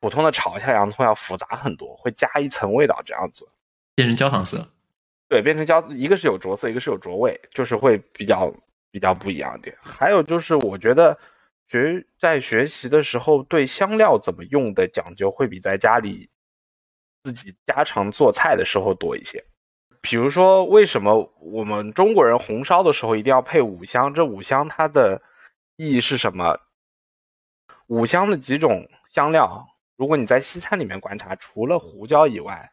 [0.00, 3.48] 普通的炒一下洋葱要复杂很多，会加一层味道这样子。
[3.94, 4.68] 变成焦糖色，
[5.28, 8.54] 对，变成焦，一个是有着色，一个是有着味，就是会比较
[8.90, 9.76] 比较不一样点。
[9.82, 11.18] 还有就是，我觉得
[11.68, 16.30] 学在学习的时候，对香料怎么用的讲究会比在家里
[17.24, 19.44] 自己家常做菜的时候多一些。
[20.00, 24.14] 比如说，为什么我们中国人红烧的时候一定要配五香？
[24.14, 25.22] 这五香它的
[25.74, 26.60] 意义是什么？
[27.88, 29.66] 五香的几种香料，
[29.98, 32.70] 如果你在西餐里面观察，除了胡椒以外，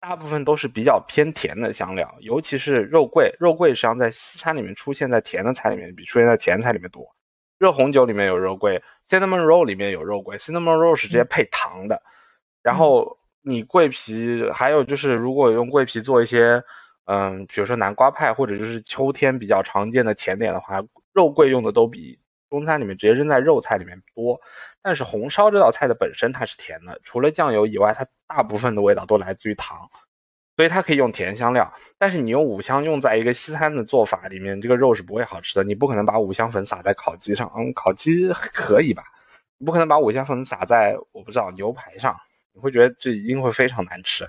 [0.00, 3.34] 大部分都是比较偏甜的香料，尤其是肉桂。
[3.40, 7.16] 肉桂实际上在西餐里面出现在甜的菜里面，比出现在甜菜里面多。
[7.58, 12.02] 热红酒里面有肉桂，cinnamon roll 里面有肉桂，cinnamon roll 是直接配糖的。
[12.62, 16.62] 然后你桂皮，还有就是如果用桂皮做一些，
[17.06, 20.82] 嗯，比如说南瓜派或者就是秋天比较常见的甜点的话，
[21.14, 24.40] 肉桂用的都比中餐里面直接扔在肉菜里面多。
[24.82, 29.90] 但是红烧这道菜的本身它是甜的，除了酱油以外，它大部分的味道都来自于糖，
[30.56, 31.74] 所以它可以用甜香料。
[31.98, 35.64] 但是你用五香用在一个西餐的做法里面，这个肉是不会好吃的。
[35.64, 39.02] 你不可能把五香粉撒在烤鸡上，嗯，烤鸡可以吧？
[39.58, 42.16] 你不可能把五香粉撒在我不知道牛排上，
[42.52, 44.28] 你会觉得这一定会非常难吃。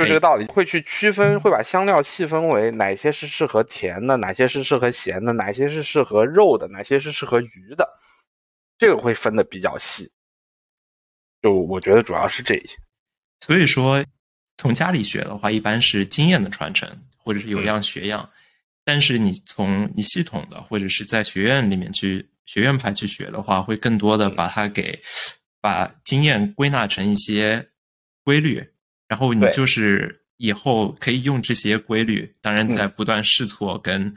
[0.00, 7.88] 就这个道理，会去区分，会把香料细分为哪些是适合甜的，哪些是适合咸的，哪些是适合肉的，哪些是适合鱼的。
[8.78, 10.10] 这个会分的比较细，
[11.42, 12.78] 就我觉得主要是这些。
[13.40, 14.04] 所以说，
[14.56, 18.30] 从家里学的话，一般是经验的传承，或者是有样学样。
[18.82, 24.98] 但是你从你系统的，或者是在学院里面去学院派去学的话，会更多的把它给
[25.60, 27.68] 把经验归纳成一些
[28.24, 28.66] 规律，
[29.10, 34.14] 然后你就是以后可以用这些规律，当然在不断试错跟。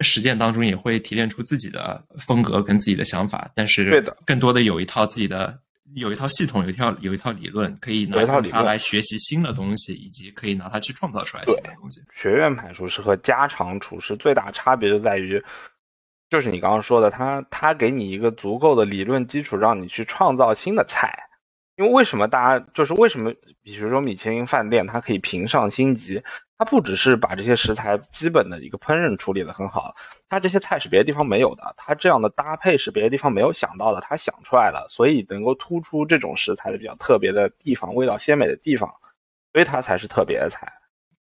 [0.00, 5.58] 实践当中也会提炼出自己的风格跟自己的想法，但是对的，更多的有一套自己的
[5.94, 12.02] 有一套系统，有一套有一套理论，可以拿它来学习新的东西，以及可以拿它去创造出来新的东西。
[12.14, 15.42] 学院派厨师和家常厨师最大差别就在于，
[16.28, 21.10] 就是你刚刚说的，他他给你一个足够的理论基础，让你去创造新的菜。
[21.76, 26.22] 因为为什么大家就是为什么，比如说米其林饭店，它可以评上星级？
[26.58, 29.94] 它不只是把这些食材基本的一个烹饪处理的很好，
[30.30, 38.94] 它这些菜是别的地方没有的，它这样的搭配是别的地方没有想到的，它想出来了，所以能够突出这种食材的比较特别的地方，味道鲜美的地方，
[39.52, 40.72] 所以它才是特别的菜。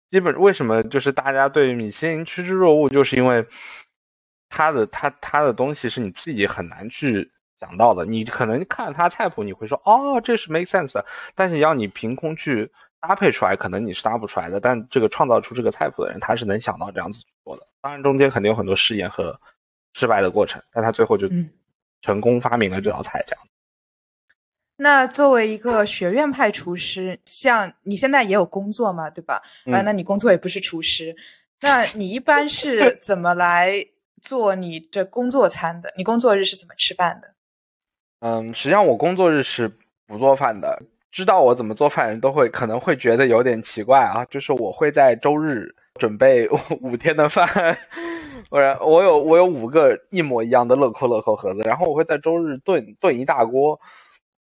[0.10, 3.48] 基本为什么就是大家对米其林趋之若鹜，就是因为
[4.48, 11.04] 它的它它的东西是你自己很难去想到的，你可能看他菜谱你会说哦这是 make sense，
[11.36, 12.72] 但是要你凭空去。
[13.00, 17.68] 搭配出来可能你是搭不出来的，但这个创造出这个菜谱的人他是能想到这样子做的。
[17.80, 19.40] 当然中间肯定有很多试验和
[19.94, 21.30] 失败的过程，但他最后就
[22.02, 23.24] 成功发明了这道菜。
[23.28, 23.48] 这样。
[24.78, 29.44] 那作为一个学院派厨师，像你现在也有工作嘛，对吧？
[29.72, 31.16] 啊，那你工作也不是厨师，
[31.62, 33.74] 那你一般是 怎么来
[34.24, 35.94] 做你的工作餐的？
[35.96, 37.36] 你工作日是怎么吃饭的？
[38.20, 39.72] 嗯，实际上我工作日是
[40.08, 40.84] 不做饭的。
[41.12, 46.48] 知道我怎么做饭人都会可能会觉得有点奇怪啊，就是我会在周日准备
[46.82, 47.78] 五天的饭，
[48.50, 53.80] 不然我有我有五个一模一样的乐扣乐扣盒子，然后我会在周日炖炖一大锅，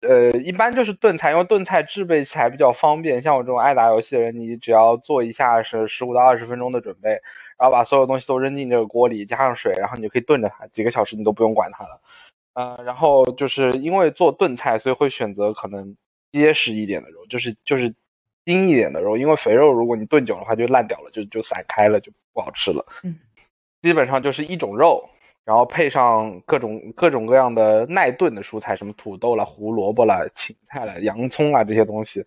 [0.02, 3.20] 呃，一般就是炖菜，因为炖菜制备起来比较方便。
[3.22, 7.20] 像我这种爱打游戏的人，你只要做一下是十五到二十分钟的准备，
[7.58, 12.00] 然后把所有东西都扔进这个锅里，加上水，然后你就可以炖着它，几个小时你都不用管它了。
[12.54, 15.96] 呃，然后就是因为做炖菜，所以会选择可能。
[16.32, 17.92] 结实一点的肉，就是就是
[18.44, 22.86] 筋一点的肉，因为肥肉如果你炖久的话就烂掉了，就就散开了，就不好吃了。
[23.02, 23.18] 嗯，
[23.82, 25.10] 基本上就是一种肉，
[25.44, 32.24] 然后配上各种各种各样的耐炖的蔬菜，什么土豆啦、胡萝卜啦、芹菜啦、洋葱啊这些东西，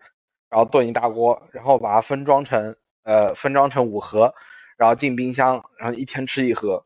[0.49, 4.33] 然后炖一大锅，然后把它分装成呃分装成五盒，
[4.75, 6.83] 然后进冰箱，然后一天吃一盒。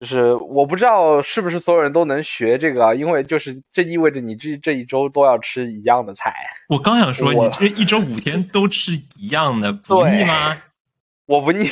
[0.00, 6.34] 就是我不知道是不是所有人都能学这个，因为就是这意味着你这这一周都要吃一样的菜。
[6.70, 10.56] 我刚想说，你这一周五天都吃一样的， 不腻吗？
[11.26, 11.68] 我不腻，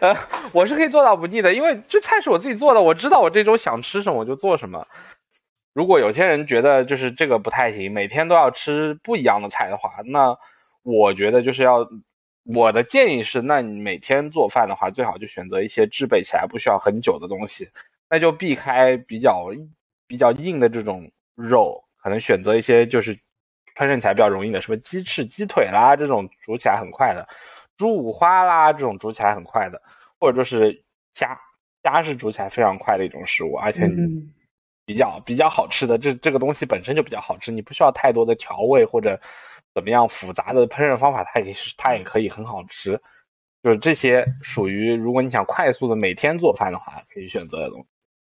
[0.00, 0.16] 呃，
[0.54, 4.86] 我是可以做到不腻的，因为这菜是我自己做的，我知道我这周想吃什么我就做什么。
[5.74, 10.36] 如果有些人觉得就是这个不太行，每天都要吃不一样的菜的话，那
[10.82, 11.88] 我觉得就是要
[12.42, 17.68] 我的建议是，那你每天做饭的话，最好就选择一些制备起来不需要很久的东西，
[18.08, 19.50] 那就避开比较
[20.06, 23.16] 比较硬的这种肉，可能选择一些就是
[23.76, 27.28] 烹饪起来比较容易的，什么鸡翅、鸡腿啦这种煮起来很快的。
[27.76, 29.80] 猪五花啦，这种煮起来很快的，
[30.18, 31.40] 或者就是虾，
[31.82, 33.88] 虾是煮起来非常快的一种食物，而且
[34.84, 35.96] 比较比较好吃的。
[35.96, 39.20] 这这个东西本身就比较好吃，你不需要太多的调味或者
[39.74, 43.00] 怎么样复杂的烹饪方法，它也是它也可以很好吃。
[43.62, 47.86] 就是这些属于如果你想快速的每天做饭的话，可以选择的东西。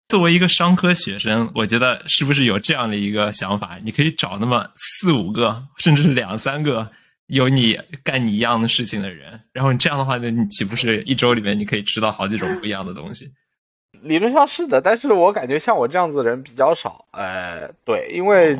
[0.09, 3.79] 作为一个商科学生，我觉得是不是有这样的一个想法？
[3.85, 6.90] 你可以找那么四五个，甚至是两三个。
[7.27, 13.25] 有你干你一样的事情的人，然后你这样的话，那你岂不是一周里面你可以吃到好几种不一样的东西？
[14.03, 17.07] 理论上是的，但是我感觉像我这样子的人比较少。
[17.12, 18.59] 呃，对，因为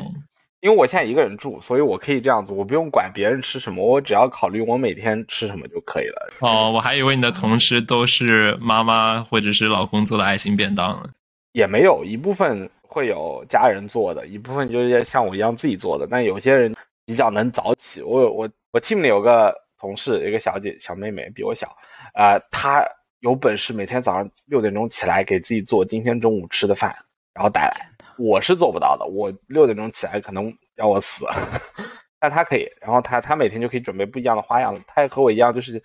[0.61, 6.31] 因为我现在一个人住，所以我可以这样子，我不用管别人吃什么，我只要考虑我每天吃什么就可以了。
[6.39, 11.09] 哦，我还以为你的同事都是妈妈或者是老公做的爱心便当呢。
[11.51, 16.73] 也没有一部分会有家人做的，一部分就是像我一样自己做的，但有些人。
[17.03, 21.75] 比较能早起，我我我 team 里有个同事，一个小姐小妹妹比我小，
[22.13, 22.85] 呃，她
[23.19, 26.95] 有本事每天早上六点钟起来给自己做今天中午吃的饭，
[27.33, 27.90] 然后带来。
[28.17, 31.25] 我是做不到的，我六点钟起来可能要我死，
[32.19, 32.69] 但他可以。
[32.81, 35.83] 然后他他每天就可以准备不一样的花样，他也和我一样，就是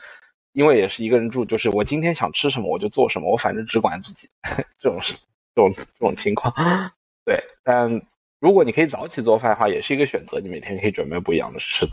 [0.53, 4.29] 因为也是一个人住，就是我今天想吃什么我就做什么，我反正只管自己，
[4.81, 5.15] 这种事
[5.55, 6.55] 这种这种情况，
[7.25, 8.03] 对，但。
[8.39, 10.41] 如果你可以早起做饭的话，也是一个选择。
[10.41, 11.93] 你每天可以准备不一样的吃的。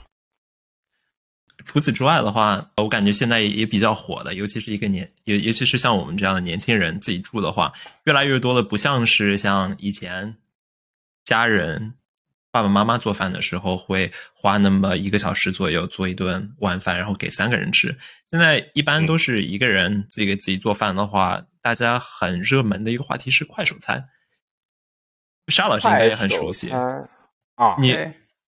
[1.66, 7.74] 除此之外的话，我感觉现在也比较火的，尤其是一个年，尤尤其是像我们这样的年轻人自己住的话，
[8.06, 10.36] 越来越多的不像是像以前
[11.24, 11.94] 家人
[12.52, 17.98] 爸爸妈妈做饭的时候会花那么一个小时左右做一顿晚饭，然后给三个人吃。
[18.30, 24.10] 现在一般都是一个人自己给自己做饭的话，大家很热门的一个话题是快手餐。
[25.48, 27.98] 沙老师应该也很熟悉啊，你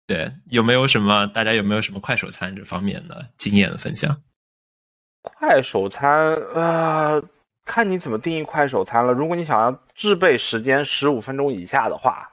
[0.07, 1.27] 对有没有什么？
[1.27, 4.21] 大家有没有什么快手餐这方面的经验的分享？
[5.21, 7.21] 快手餐啊，
[7.65, 9.13] 看你怎么定义快手餐了。
[9.13, 12.31] 如果你想要制备时间十五分钟以下的话，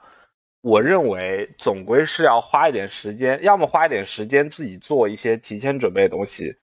[0.61, 6.57] 我认为总归是要花一点时间，要么花一点时间自己做一些提前准备的东西，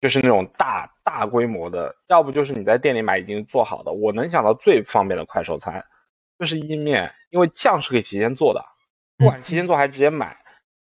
[0.00, 3.92] 就是那种大大规模的；要不就是你在店里买已经做好的。
[3.92, 5.84] 我能想到最方便的快手餐。
[6.38, 8.62] 就是意面，因为酱是可以提前做的，
[9.16, 10.36] 不管提前做还是直接买，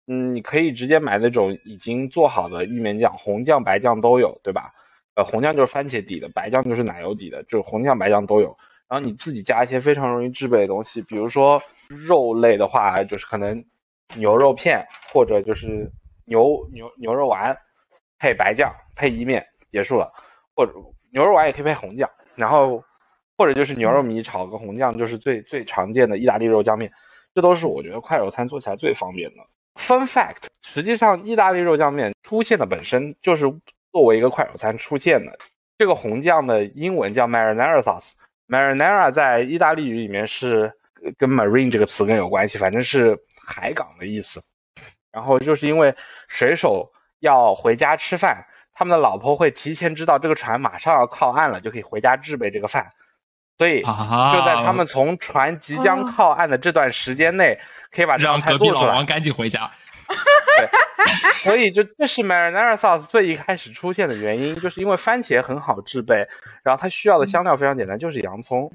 [0.07, 4.73] 嗯，你可以直接买那种已经做好的意面酱，红酱、白酱都有，对吧？
[5.15, 8.57] 呃，红酱就是番茄底的，白酱就是奶油底的，就是红酱、白酱都有。
[8.87, 13.65] 然后你自己加一些非常容易制备的东西，比如说肉类的话，就是可能
[14.15, 15.91] 牛肉片或者就是
[16.25, 17.57] 牛牛牛肉丸
[18.19, 20.11] 配白酱配意面结束了，
[20.55, 20.73] 或者
[21.11, 22.83] 牛肉丸也可以配红酱，然后。
[23.37, 26.93] 或者就是牛肉米炒个红酱，就是最最常见的意大利肉酱面，
[27.33, 29.43] 这都是我觉得快手餐做起来最方便的。
[29.75, 33.43] Fun fact，实际上意大利肉酱面出现的本身就是
[33.91, 35.37] 作为一个快手餐出现的。
[35.77, 40.73] 这个红酱的英文叫 marinara sauce，marinara 在意大利语里面是
[41.17, 44.41] 跟 marine 这个词更有关系，反正是海港的意思。
[45.11, 45.95] 然后就是因为
[46.27, 52.93] 水手要回家吃饭，他们的老婆会提前知道这个船马上要靠岸了，就可以回家制备这个饭。
[53.57, 57.59] 所以就在他们从船即将靠岸的这段时间内，
[57.91, 58.87] 可以把这道菜做出来。
[58.87, 59.71] 老王赶紧回家。
[60.07, 60.69] 对，
[61.33, 66.27] 所以就这是 marinara sauce 最一开始出现的原因，就是因为番茄很好制备，
[66.63, 68.71] 然后它需要的香料非常简单，就是洋葱、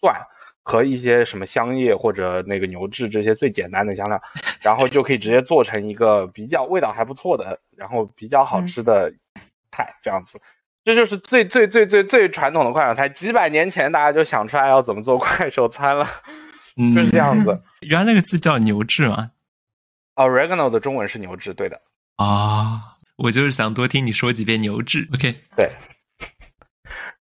[0.00, 0.22] 蒜
[0.62, 4.20] 和一些什么香叶或者那个牛至这些最简单的香料，
[4.62, 9.12] 然后就可以直接做成一个比较味道还不错的，然后比较好吃的
[9.70, 10.40] 菜这样子。
[10.84, 16.06] 这就是最最最最最传统的快手餐，几百年前大家就想出来要怎么做快手餐了，
[16.94, 17.62] 就是这样子。
[17.80, 19.30] 原来那个字叫牛至吗
[20.14, 21.80] ？Oregano 的中文是牛至，对的。
[22.16, 25.08] 啊，我就是想多听你说几遍牛至。
[25.14, 25.70] OK，对。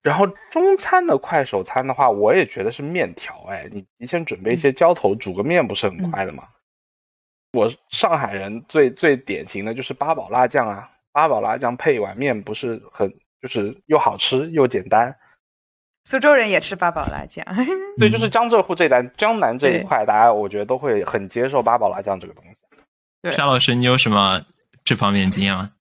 [0.02, 3.46] 然后中餐的快手餐的话，我也觉得是面条。
[3.48, 6.46] 哎，你提前准备一些浇头，煮个面不是很快的吗？
[7.54, 13.14] 我上海人最最典型的就是八宝辣酱啊，八宝辣酱配一碗面不是很。
[13.42, 15.16] 就是又好吃又简单。
[16.04, 17.46] 苏州人也吃八宝辣酱，
[18.00, 22.56] 对，就是江浙沪这一带、江南这一块，大家我觉得都会很接受八宝辣酱这个东西。
[23.22, 24.44] 对，沙老师，你有什么
[24.84, 25.72] 这方面经验吗？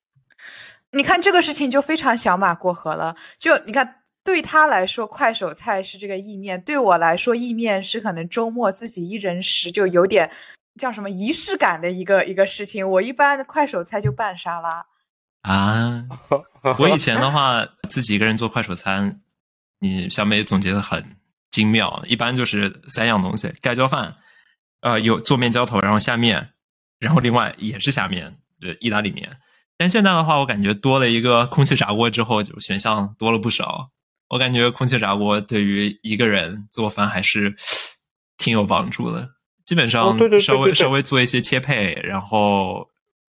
[0.92, 3.16] 你看这个事情就非常小马过河了。
[3.38, 10.30] 就你看，对他来说，快手菜是这个意面；对我来说，意面是可能周末自己一人食，就有点
[10.78, 12.86] 叫什么仪式感的一个一个事情。
[12.88, 14.84] 我一般快手菜就拌沙拉
[15.43, 16.05] 啊。
[16.78, 19.20] 我以前的话，自己一个人做快手餐，
[19.78, 21.16] 你小美总结的很
[21.51, 24.16] 精妙，一般就是三样东西：盖浇饭，
[24.80, 26.51] 呃，有做面浇头，然后下面，
[26.99, 29.38] 然后另外也是下面，对，意大利面。
[29.78, 33.91] 但现在的话，我感觉多了一个空气炸锅之后，就选项多了不少。
[34.28, 37.57] 我感觉空气炸锅对于一个人做饭还是
[38.36, 39.26] 挺有帮助的。
[39.64, 42.89] 基本上稍微稍微做一些切配，然后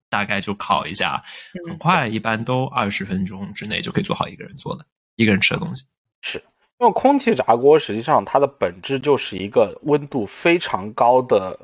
[0.08, 1.22] 大概就烤一下，
[1.66, 4.84] 很快，一般都二十分钟之内就可以做好一个人做的
[5.16, 5.86] 一个人吃的东西。
[6.20, 6.42] 是
[6.78, 11.58] 因为空气炸锅实际上它的本质就是一个温度非常高的，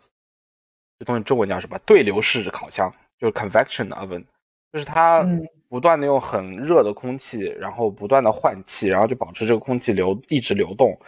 [0.99, 1.79] 这东西中文叫什么？
[1.87, 4.25] 对流式烤箱，就是 convection oven。
[4.73, 5.25] 就是它
[5.69, 10.99] 不断的用很热的空气，然后不断的换气，然后就保持这个空气流一直流动。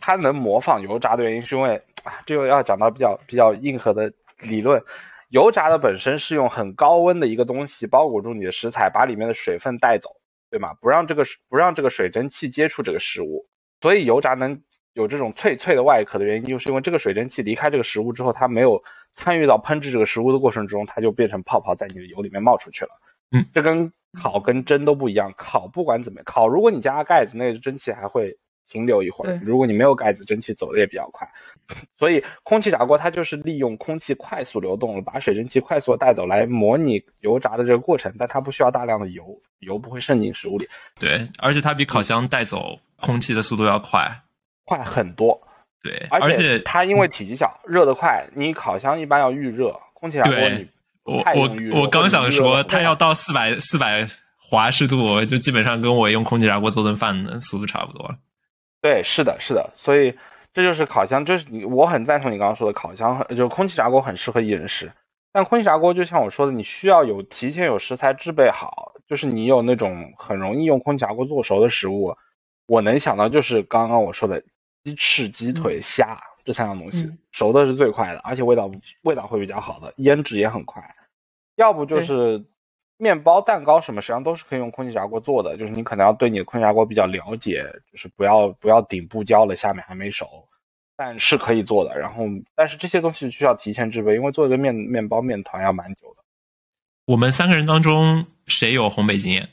[0.00, 4.82] 它能模仿油炸的原因是因为啊，这又要讲到比较比较硬核的理论。
[5.30, 10.16] 油炸的本身是用很高温的一个东西包裹住你的食材，把里面的水分带走，
[10.50, 10.74] 对吗？
[10.80, 13.46] 不让这个不让这个水蒸气接触这个食物。
[13.80, 14.62] 所以油炸能
[14.92, 18.82] 有这种脆脆的外壳的原因，就是因为这个水蒸气离开这个食物之后，它没有
[19.14, 22.90] 参与到烹制这个食物的过程中，它就变成泡泡在你的油里面冒出去了。
[23.30, 25.32] 嗯，这跟烤跟蒸都不一样。
[25.36, 28.36] 烤不管怎么烤，如果你加盖子，那个蒸汽还会
[28.70, 31.28] 停留一会儿；如果你没有盖子，蒸汽走的也比较快。
[31.98, 38.14] 所以空气炸锅它就是利用空气快速流动，把水蒸气快速带走，来模拟油炸的这个过程。
[38.18, 39.24] 但它不需要大量的油，
[39.58, 40.66] 油不会渗进食物里。
[40.98, 44.08] 对，而且它比烤箱带走空气的速度要快，
[44.64, 45.40] 快很多。
[45.82, 48.26] 对，而且它因为体积小，热得快。
[48.34, 50.68] 你烤箱一般要预热，空气炸锅你。
[51.04, 54.06] 我我我刚想说，它要到四百四百
[54.36, 58.16] 华氏度，就基本上跟我用空气炸锅做顿饭的速度差不多了。
[58.80, 60.16] 对，是的，是的，所以
[60.52, 64.92] 这就是烤箱，就是你我很赞同你刚刚说的，烤箱就是空气炸锅很适合一人食。
[65.32, 72.16] 但空气炸锅就像我说的，你需要有提前有食材制备好，就是你有那种很容易用空气炸锅做熟的食物。
[72.66, 74.42] 我能想到就是刚刚我说的
[74.82, 78.70] 鸡翅、鸡腿、虾这三样东西，熟的是最快的，而且味道
[79.02, 80.82] 味道会比较好的，腌制也很快。
[81.54, 82.44] 要不就是
[83.00, 85.56] 面包、蛋糕什么，实际上都是可以用空气炸锅做的。
[85.56, 90.46] 就是你可能要对你的空气炸锅比较了解，就是不要不要顶部焦了，下面还没熟，
[90.96, 91.98] 但是可以做的。
[91.98, 92.24] 然后，
[92.54, 96.22] 但是这些东西需要提前制备，因为做一个面面包面团要蛮久的。
[97.06, 99.48] 我们三个人当中谁有烘焙经验？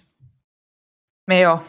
[1.25, 1.61] 没有。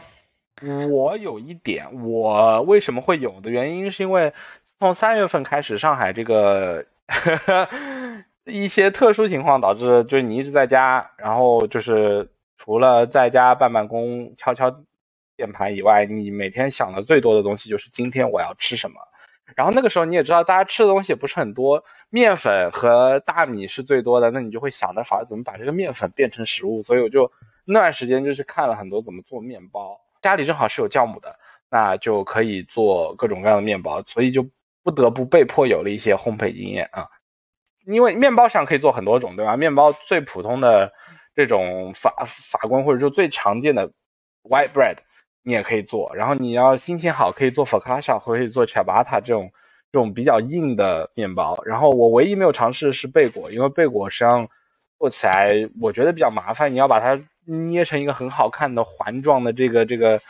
[0.91, 4.35] 我有一点，我为什么会有的原因，是因为
[4.81, 6.87] 从三月份开始，上海这个。
[8.49, 14.83] 一些特殊情况导致，就是你一直在家，然后就是除了在家办办公、敲敲
[15.37, 18.97] 键盘以外，你每天想的最多的东西就是今天我要吃什么。
[19.57, 26.83] 然后那个时候你也知道，大家吃的东西也不是很多，面粉和大米是最多的，那你就会想着法怎么把这个面粉变成食物。
[26.83, 27.33] 所以我就
[27.65, 31.39] 那段时间就是看了很多怎么做面包，家里正好是有酵母的，
[31.71, 34.47] 那就可以做各种各样的面包，所以就
[34.83, 37.09] 不得不被迫有了一些烘焙经验啊。
[37.91, 39.57] 因为面包上可以做很多种，对吧？
[39.57, 40.93] 面包最普通的
[41.35, 43.91] 这种法法棍，或者说最常见的
[44.43, 44.97] white bread，
[45.43, 46.15] 你也可以做。
[46.15, 49.53] 然后你要心情好，可以做 focaccia，或可以做 ciabatta 这种
[49.91, 51.63] 这种比较硬的面包。
[51.65, 54.49] 然后我唯一没有尝试的是贝果，因为贝果实际上
[54.99, 60.21] 做起来我觉得比较麻烦，你要把它捏成一个很好看的环状的这个这个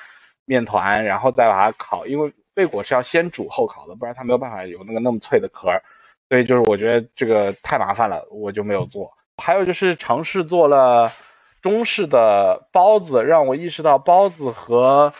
[0.44, 2.06] 面团，然后再把它烤。
[2.06, 5.82] 因为贝果是要先煮后烤的，不然它没有办法有那个那么脆的壳。
[6.29, 9.12] 所以就是我觉得这个太麻烦了，我就没有做。
[9.37, 11.12] 还有就是尝试做了
[11.62, 15.14] 中式的包子，让我意识到包子和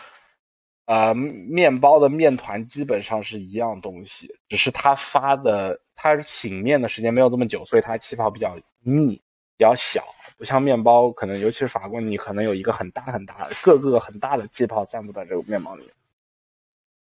[0.85, 9.21] 呃面包的面团基本上是一样东西，只是它发的它醒面的时间没有这么久，所以它气泡比较密、
[9.57, 10.03] 比较小，
[10.37, 15.93] 不像面包可能尤其是法国，你可能有一个很大很大的各个很大的气泡散布在这个面包里面。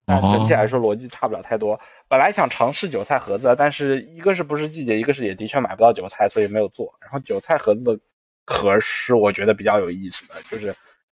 [0.07, 1.81] 但整体来说逻辑差不了太多。
[2.09, 6.95] 本来想尝试韭菜盒子，但是一个是不是季节，一个是也的确买不到韭菜，所以没有做。
[7.01, 7.99] 然后韭菜盒子的
[8.45, 10.75] 壳是我觉得比较有意思的，就是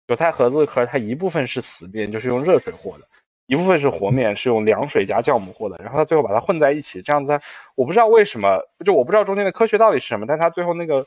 [0.06, 3.04] 韭菜盒子的壳，它一部分是死面，就是用热水和的；
[3.46, 5.76] 一部分是和面，是用凉水加酵母和的。
[5.82, 7.40] 然后它最后把它混在一起，这样子，
[7.74, 11.06] 我不知道为什么，就我不知道中间的科学到底是什么，但它最后那个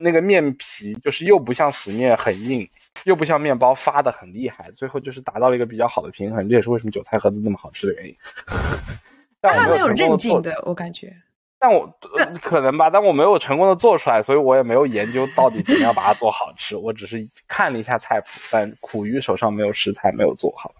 [0.00, 2.68] 那个面皮就是又不像死面很硬。
[3.04, 8.14] 又不像面包发的很厉害，最后就是达到了一个比较好的平衡，这也是为什么韭菜盒子那么好吃的原因。
[9.40, 11.10] 但我没有韧劲的，我感觉。
[11.58, 16.76] 但我、呃可能吧，但我没有成功的做出来，所以我也没有研究到底怎么样把它做好吃。
[16.76, 20.74] 我只是看了一下菜谱，但苦于手上没有食材，没有做好。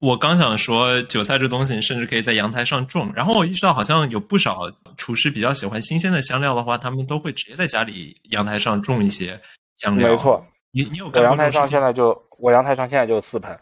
[0.00, 3.12] 我刚想说，韭菜这东西，你甚至可以在阳台上种。
[3.14, 4.60] 然后我意识到，好像有不少
[4.96, 9.38] 厨师比较喜欢新鲜的香料的话，他们都会直接在家里阳台上种一些
[9.76, 10.08] 香料。
[10.08, 10.42] 没，错，
[10.72, 11.66] 你你有我阳台上？
[11.66, 13.58] 现在就我阳台上现在就有四盆，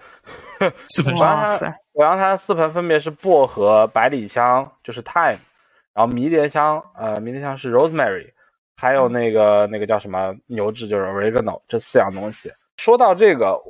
[0.89, 1.57] 四盆 哇钟。
[1.57, 5.39] 塞，我阳台四盆分别是薄荷、百里香，就是 thyme，
[5.93, 8.31] 然后迷迭香，呃，迷迭香是 rosemary，
[8.77, 12.53] 还有那个那个叫什么牛至，就是 oregano，这四样东西。
[12.77, 13.61] 说到这个，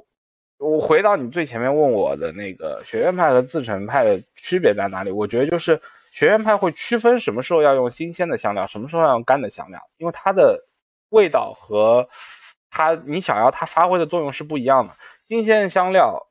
[0.59, 5.11] 我回到你最前面问我的那个学院派和自成派的区别在哪里？
[5.11, 5.81] 我觉得就是
[6.13, 10.67] 学院派会区分什么时候要用新鲜的香料，什么时候要用干的香料，因为它的
[11.11, 12.09] 味道和
[12.71, 14.95] 它你想要它发挥的作用是不一样的。
[15.29, 16.27] 新鲜的香料，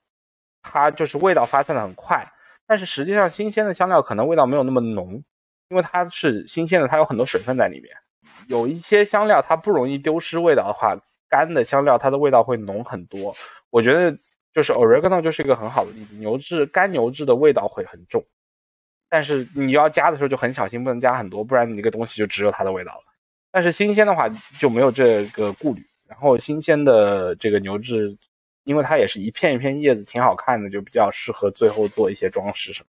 [0.61, 2.33] 它就是味道发散的很快，
[2.67, 5.23] 但是实际上新鲜的香料可能味道没有那么浓，
[5.69, 7.95] 因为它是新鲜的，它有很多水分在里面。
[8.47, 10.97] 有一些香料它不容易丢失味道的话，
[11.29, 13.35] 干的香料它的味道会浓很多。
[13.69, 14.17] 我觉得
[14.53, 18.25] 就是 oregano 就是一个很好的例子，牛质干牛质的味道会很重，
[19.09, 23.03] 但是你要加的时候就很小心，不能加很多，不然你那个东西就只有它的味道了。
[23.51, 28.17] 但是新鲜的话就没有这个顾虑，然后新鲜的这个牛质，
[28.63, 32.87] 因为它也是一片一片叶子，挺好看的，就比较适合最后做一些装饰什么。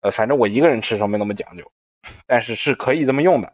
[0.00, 1.70] 呃，反正我一个人吃时候没那么讲究，
[2.26, 3.52] 但是是可以这么用的。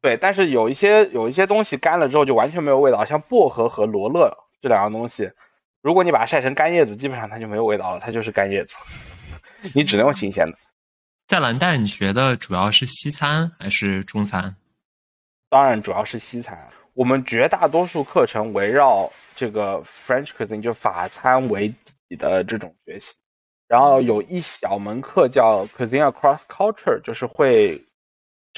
[0.00, 5.32] 对，但是有一些有一些东西干了之后就完全没有味道，像薄荷和罗勒这两样东西，
[5.82, 8.76] 如果你把它晒成干叶子，基本上它就没有味道了，它就是干叶子，
[9.74, 10.56] 你只能用新鲜的。
[11.26, 14.56] 在蓝带，你学的主要是西餐还是中餐？
[15.50, 16.68] 当然主要是西餐。
[16.94, 21.72] 我们绝大多数课程围绕这个 French cuisine 就法餐为
[22.08, 23.14] 底的这种学习，
[23.68, 27.84] 然后有一小门课叫 Cuisine Across Culture，就是会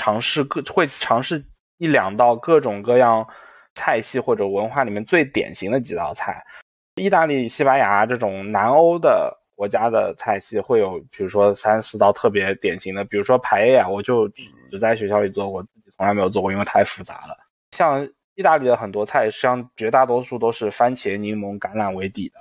[0.01, 1.45] 尝试各会尝试
[1.77, 3.29] 一两道各种各样
[3.75, 6.47] 菜系或者文化里面最典型的几道菜。
[6.95, 14.27] 意大利、西班牙这种南欧的国家的菜系会有，比如说三四道特别典型的，比如说排呀，我就
[14.71, 17.37] 只在学校里做过，自己从来没有做过，因为太复杂了。
[17.73, 22.41] 像意大利的很多菜，实际上绝大多数都是番茄、柠檬、橄榄为底的，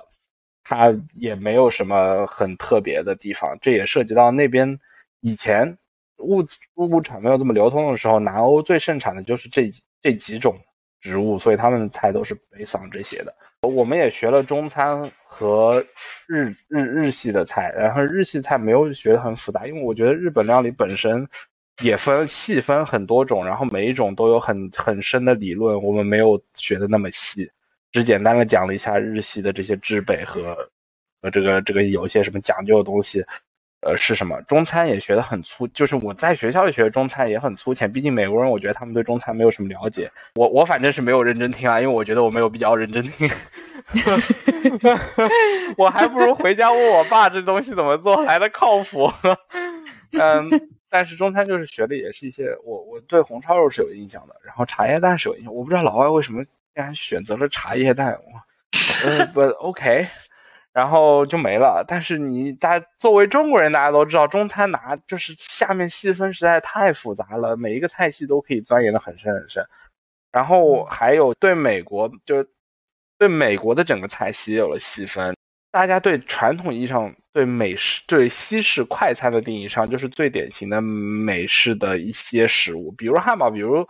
[0.64, 3.58] 它也没有什么很特别的地方。
[3.62, 4.80] 这也涉及到那边
[5.20, 5.78] 以前
[6.20, 6.46] 物
[6.76, 10.58] 物物产没有这么流通的时候，南欧最盛产的就是这这几种
[11.02, 13.34] 植物，所以他们的菜都是北桑这些的。
[13.62, 15.86] 我们也学了中餐和
[16.28, 21.28] 日日日系的菜，然后日系菜没有学的很复杂，因为我觉得日本料理本身
[21.82, 27.52] 也分细分很多种，然后每一种都有很很深的理论，我们没有学的那么细，
[27.92, 30.70] 只简单的讲了一下日系的这些制备和
[31.22, 33.26] 和这个这个有些什么讲究的东西。
[33.82, 34.42] 呃，是什么？
[34.42, 37.92] 中餐也学得很粗，就是我在学校里学的中餐也很粗浅。
[37.92, 40.12] 毕竟美国人，我觉得他们对中餐没有什么了解。
[40.36, 43.30] 我我反正是没有认真听啊，因为我觉得我没有必要认真听。
[45.78, 49.10] 我还不如回家问我爸这东西怎么做来的靠谱。
[50.12, 50.50] 嗯，
[50.90, 55.54] 但是中餐就是学的也是一些，我我对红烧肉是有印象的，然后茶叶蛋是有印象。
[55.54, 60.06] 我不知道老外为什么竟然选择了茶叶蛋，我呃不 OK。
[60.80, 61.84] 然后就没了。
[61.86, 69.66] 但是你大作为中国人，大家都知道中餐拿就是下面细分实在太复杂了，每一个菜系都可以钻研的很深很深。
[70.32, 72.48] 然后还有对美国，就
[73.18, 75.36] 对美国的整个菜系也有了细分。
[75.70, 83.86] 大家对传统意义上对美式、对西式快餐的定义上，就是最典型的美式的一些食物，比如汉堡，比如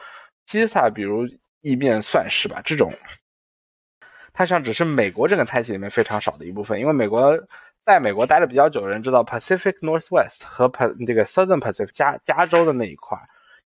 [0.49, 1.27] 披萨，比如
[1.61, 2.63] 意面，算是吧。
[2.65, 2.93] 这种。
[4.33, 7.39] 它实际上只是美国这个菜系里面非常少的一部分，因为美国
[7.85, 13.17] 在美国待的比较久的人知道，Pacific Northwest 和 Pa 这个 Southern Pacific 加加州的那一块，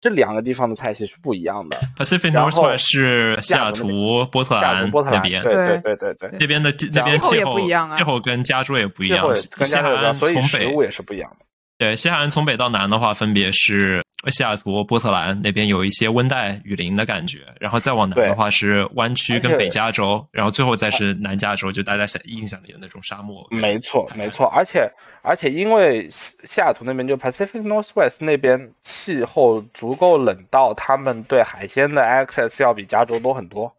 [0.01, 1.77] 这两个地方的菜系是不一样的。
[1.97, 9.51] Pacific Northwest 是西雅图、波特兰波特兰，那边，对对对对对对，那边的那边气候气候不一样啊气候跟加州也不一样最后。
[9.57, 11.47] 跟西海加州有关，岸所以从北食物也是不一样的。
[11.83, 23.45] 对西海岸从北到南的话，分别是西雅图、波特兰那边有一些温带雨林的感觉，然后再往南的话是湾区跟北加州，然后最后再是南加州，就大家想印象里的那种沙漠。
[23.51, 24.89] 没错，没错，而且
[25.22, 33.74] 而且因为西西雅图那边就 Pacific Northwest 那边气候足够冷到他们对海鲜的 access 要比加州多很多，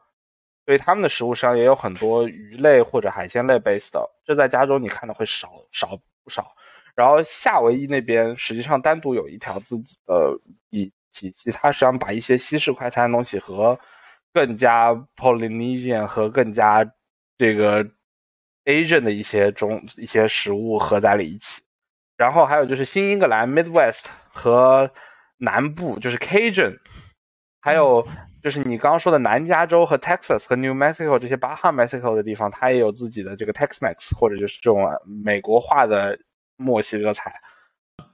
[0.66, 6.54] 所以他们的食物上也有很多鱼类或者海鲜类 base 的，这在加州你看的会少少不少。
[6.96, 10.40] 然后夏威夷那边实际上单独有一条自己的
[10.70, 13.80] 体体系，它实际上把一些西式快餐的东西和
[14.34, 16.92] 更加 Polynesian 和更加
[17.38, 17.86] 这个
[18.66, 21.62] Asian 的一些中一些食物合在了一起。
[22.16, 24.92] 然后还有就是新英格兰 Midwest 和
[25.38, 26.78] 南部，就是 Cajun，
[27.60, 28.08] 还有
[28.42, 36.20] 就是你刚刚说的南加州和 Texas 和 New Mexico 这些巴哈 Mexico 的地方，它也有自己的这个 Tex-Mex 或者就是这种美国化的
[36.64, 37.34] 墨西哥菜。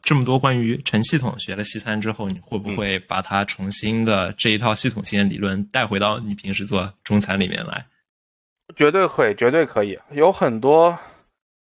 [0.01, 7.85] 这么多关于陈系统学了西餐之后，你会不会把它重新的这一套系统性的理论带回到你平时做中餐里面来？
[8.75, 9.99] 绝对会，绝对可以。
[10.11, 10.97] 有很多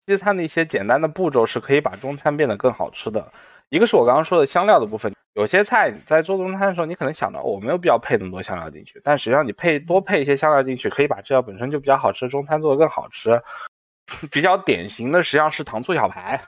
[0.06, 3.32] 西餐的一些简单的步骤是可以把中餐变得更好吃的。
[3.68, 13.42] 一个是我刚刚说的香料的部分，有些菜你在做中餐的时候，你可能想到我没有必要配那么多香料进去，但实际上你配多配一些香料进去，可以把这道本身就比较好吃的中餐做得更好吃。
[14.30, 16.42] 比较典型的实际上是糖醋小排。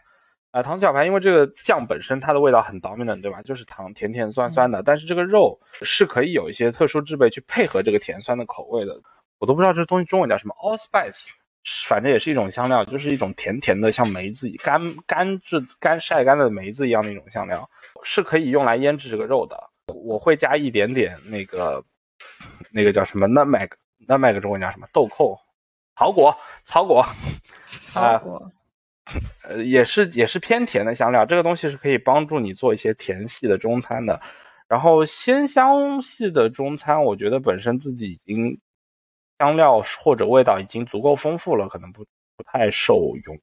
[0.50, 3.42] 啊，糖醋小排，因为这个酱本身它的味道很 dominant，对吧？
[3.42, 9.00] 就是糖甜甜酸酸的，但是这个肉是可以有一些特殊制备去配合这个甜酸的口味的。
[9.38, 11.28] 我都不知道这东西中文叫什么，allspice，
[11.86, 17.70] 反正也是一种香料，就是一种甜甜的，像梅子干干制干晒干的梅子一样的一种香料，
[18.02, 19.70] 是可以用来腌制这个肉的。
[19.86, 21.84] 我会加一点点那个
[22.70, 24.86] 那个叫什么 nutmeg，nutmeg 中文叫什么？
[24.92, 25.40] 豆蔻、
[25.96, 27.06] 草果、草果、
[27.66, 28.42] 草果。
[28.42, 28.52] 呃，
[29.42, 34.20] 呃也是也是偏甜的香料，这个东西是可以帮助你做一些甜系的中餐的。
[34.68, 38.60] 然后鲜香系的中餐，我觉得本身自己已经
[39.38, 42.04] 香料或者味道已经足够丰富了，可能不
[42.36, 43.40] 不太受用。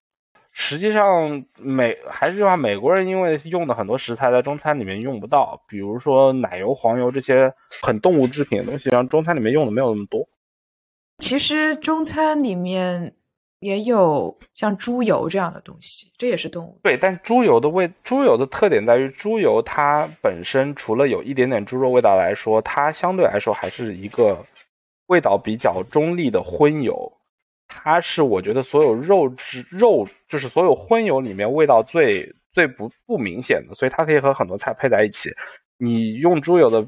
[0.53, 10.29] 实际上美还是句话美国人因为用的很多食材在中餐里面用不到，比如说奶油、黄油这些很动物制品的东西，让中餐里面用的没有那么多。
[11.17, 13.15] 其实中餐里面。
[13.59, 16.79] 也有像猪油这样的东西，这也是动物。
[16.83, 24.45] 对，但猪油的味，猪油的特点在于，猪油它本身除了有一点点猪肉味道来说，它相对来说还是一个
[25.07, 27.13] 味道比较中立的荤油。
[27.67, 35.31] 它是我觉得所有肉质肉，就是所有荤油里面味道最最不不明显的，所以它可以和很多菜配在一起。
[35.77, 36.87] 你用猪油的。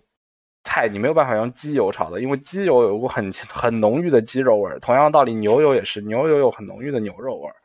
[0.63, 4.79] 菜你没有办法用鸡油炒的，因为鸡油有股很很浓郁的鸡肉味儿。
[4.79, 7.55] 同样道理，牛油也是，牛油有很浓郁的牛肉味儿。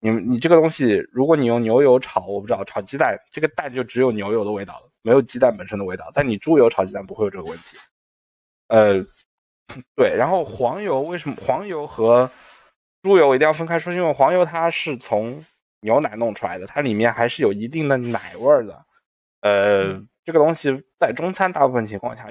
[0.00, 6.10] 你你这个东西，如果你用牛油炒，我不知道炒鸡蛋，这个蛋就只有牛油的味道了，没有鸡蛋本身的味道。
[6.14, 7.76] 但你猪油炒鸡蛋不会有这个问题。
[8.68, 9.04] 呃，
[9.96, 10.14] 对。
[10.16, 12.30] 然后黄油为什么黄油和
[13.02, 13.92] 猪油一定要分开说？
[13.92, 15.44] 因为黄油它是从
[15.80, 18.84] 牛奶弄出来的，它里面还是有一定的奶味儿的。
[19.40, 20.02] 呃。
[20.28, 22.28] 这个东西在中餐大部分情况下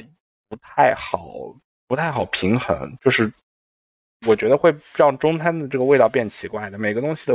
[0.48, 1.20] 不太好，
[1.88, 3.34] 不太好平衡，就是
[4.28, 6.78] 我觉得会让中餐的这个味道变奇怪的。
[6.78, 7.34] 每个东西的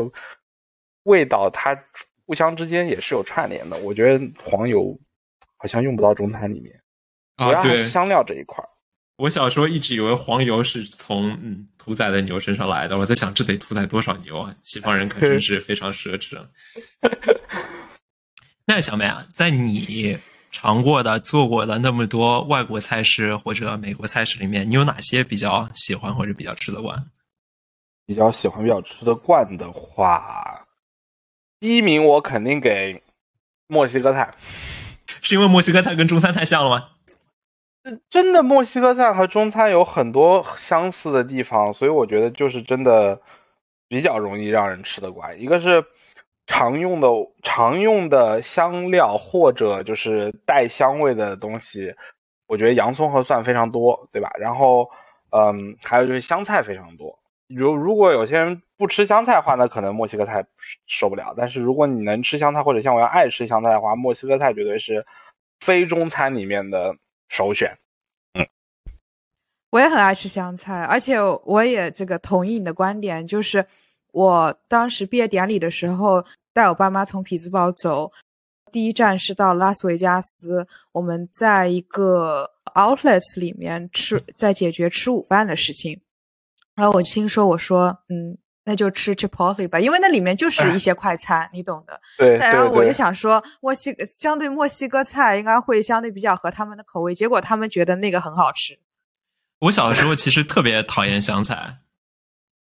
[1.02, 1.82] 味道它
[2.26, 3.76] 互相之间也是有串联的。
[3.78, 5.00] 我觉得黄油
[5.56, 6.80] 好像用不到中餐里面，
[7.34, 8.64] 啊，对，香料这一块。
[9.16, 14.54] 我小时候一直以为黄油是从嗯屠宰的牛身上来的，我在想这得屠宰多少牛啊？
[14.62, 16.46] 西方人可真是非常奢侈。
[18.64, 20.16] 那小梅啊，在你。
[20.52, 27.06] 尝过的、做过的那么多外国菜式或者美国菜式里面，你有哪些比较喜欢或者比较吃得惯？
[28.06, 30.66] 比较喜欢、比较吃得惯的话，
[31.58, 33.02] 第一名我肯定给
[33.66, 34.34] 墨西哥菜，
[35.22, 36.88] 是因为墨西哥菜跟中餐太像了吗？
[38.10, 43.22] 真的，墨西哥菜和中餐有很多相似的地方，所以我觉得就是真的
[43.88, 45.40] 比较容易让人吃得惯。
[45.40, 45.86] 一个是。
[46.54, 47.08] 常用的
[47.42, 51.94] 常用的香料或者就是带香味的东西，
[52.46, 54.30] 我觉得洋葱和蒜非常多，对吧？
[54.38, 54.90] 然后，
[55.30, 57.18] 嗯，还有就是香菜非常多。
[57.48, 60.44] 如如果有些人不吃香菜的话，那可能墨西哥菜
[60.86, 61.34] 受不了。
[61.34, 65.06] 但是如果你能吃香菜，或者像我要爱吃香菜的话，墨西哥菜绝对是
[65.58, 66.94] 非中餐里面的
[67.30, 67.78] 首选。
[68.34, 68.46] 嗯，
[69.70, 73.64] 我也很爱吃香菜，而且我也这个同意你的观点，就是。
[74.12, 78.12] 我当时毕业典礼的时候，带我爸妈从匹兹堡走，
[78.70, 80.66] 第一站是到拉斯维加斯。
[80.92, 86.00] 我们在一个 outlets 里面吃，在解决吃午饭的事情。
[86.74, 92.00] 然后我听说，我说，嗯，那就吃 Chipotle 吧，因为那里面就是一些快餐，你懂的。
[92.18, 92.36] 对。
[92.36, 98.78] 然后我就想说，墨西哥相对墨西哥菜应该会相对比较合他们的口味，结果他们觉得那个很好吃。
[99.60, 101.78] 我小的时候其实特别讨厌香菜。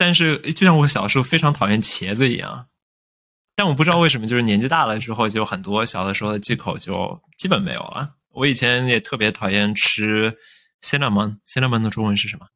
[0.04, 2.66] 但是，就像我小时候非常讨厌茄子一样，
[3.56, 8.16] 但我不知道为什么，就是年纪大了之后，就很多小的时候的忌口就基本没有了。
[8.32, 10.36] 我以前也特别讨厌吃
[10.82, 12.48] cinnamon，cinnamon 的中文是什么？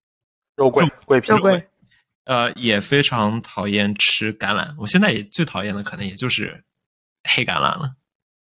[0.55, 1.31] 肉桂，桂皮。
[1.31, 1.63] 肉桂。
[2.23, 4.73] 呃，也非常讨厌吃橄榄。
[4.79, 6.63] 我现在也最讨厌的可能也就是
[7.25, 7.93] 黑橄榄了。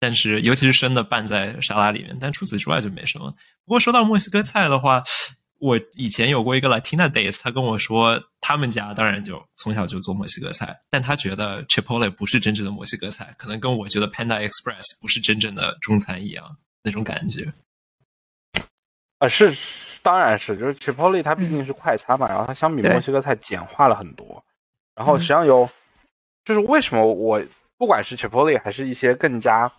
[0.01, 2.16] 但是，尤其是生的拌在沙拉里面。
[2.18, 3.30] 但除此之外就没什么。
[3.66, 5.03] 不过说到墨西哥菜的话。
[5.59, 16.57] 我以前有过一个 Latina days，他跟我说，他们家当然就从小就做墨西哥菜，但他觉得 Chipotle 不是真正的墨西哥菜，可能跟我觉得 Panda Express 不是真正的中餐一样。
[16.85, 17.53] 那种感觉。
[19.19, 19.53] 啊，是，
[20.01, 24.45] 当然是，就是 Chipotle 它毕竟是快餐嘛，然后它相比墨西哥菜简化了很多。
[24.95, 25.69] 然后实际上有，
[26.45, 27.43] 就是为什么我
[27.77, 29.73] 不管是 Chipotle 还是一些更加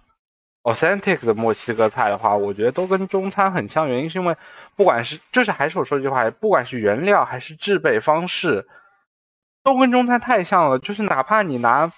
[0.64, 3.88] authentic 的墨西哥菜的话，我觉得都跟中餐很像。
[3.88, 4.36] 原因是因为
[4.76, 8.68] 不管是就是还是我说这句话，不管是原料还是制备方式，
[9.64, 10.80] 都跟中餐太像了。
[10.80, 11.92] 就是哪怕你拿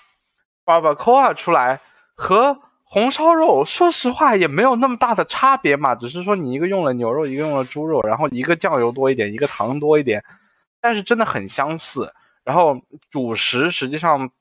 [0.65, 1.79] barbacoa 出来
[2.15, 10.23] 和红烧肉，说实话也没有那么大的差别嘛，只是说你一个用了牛肉，一个用了猪肉，然后一个酱油多一点，一个糖多一点，
[10.81, 12.13] 但是真的很相似。
[12.43, 14.31] 然后主食实际上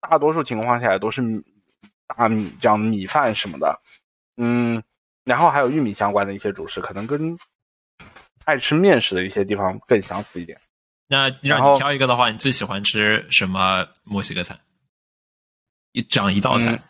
[0.00, 1.22] 大多数情况下都是
[2.06, 3.80] 大米这样米饭什么的，
[4.36, 4.82] 嗯，
[5.24, 7.38] 然后还有玉米相关的一些主食，可能跟
[8.44, 10.60] 爱吃面食的一些地方更相似一点。
[11.06, 14.58] 那让你挑一个的话，你最喜欢吃什么墨西哥菜？
[15.92, 16.82] 一讲一道菜。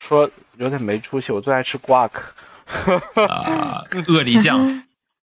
[0.00, 2.10] 说有点没出息，我最爱吃 guac，
[3.28, 4.84] 啊， 鳄梨酱，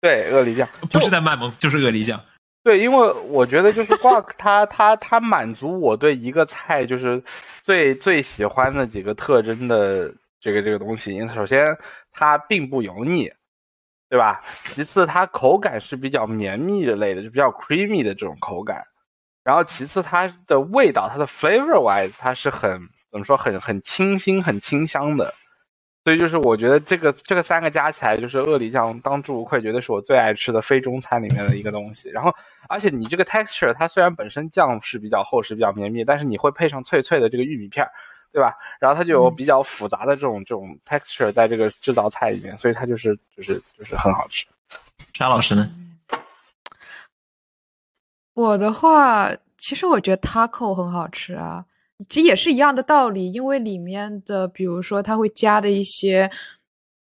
[0.01, 2.23] 对，鳄梨酱，不是在卖萌，就是鳄梨酱。
[2.63, 7.23] 对，因为我觉得就是 guac，它它它满足我对一个菜就是
[7.63, 11.15] 最最喜欢的几个特征的这个这个东西。
[11.15, 11.79] 因为首先
[12.13, 13.33] 它并不油腻，
[14.09, 14.43] 对吧？
[14.63, 18.85] 其次它口感是比较绵密的类的，就比较 creamy 的这种口感。
[19.43, 22.89] 然后其次它的味道，它的 flavor wise，它是很。
[23.13, 25.35] 怎么说很很清新很清香的，
[26.03, 32.09] 所以就是我觉得这个这个三个加起来就是鳄梨酱当之无愧，绝对是我最爱吃的非中餐里面的一个东西。
[32.09, 32.35] 然后
[32.69, 37.93] 而且你这个 texture 它虽然本身酱是比较厚实比较绵密，但是你会配上脆脆的这个玉米片儿，
[38.33, 38.57] 对吧？
[38.81, 44.47] 然后它就有比较复杂的这种这种 texture 在这个制造菜里面，所以它就是就是就是很好吃。
[45.13, 45.71] 沙老师呢？
[48.33, 51.67] 我的话，其实我觉得 taco 很好吃啊。
[52.09, 56.31] 其实也是一样的道理，因为里面的，比如说它会加的一些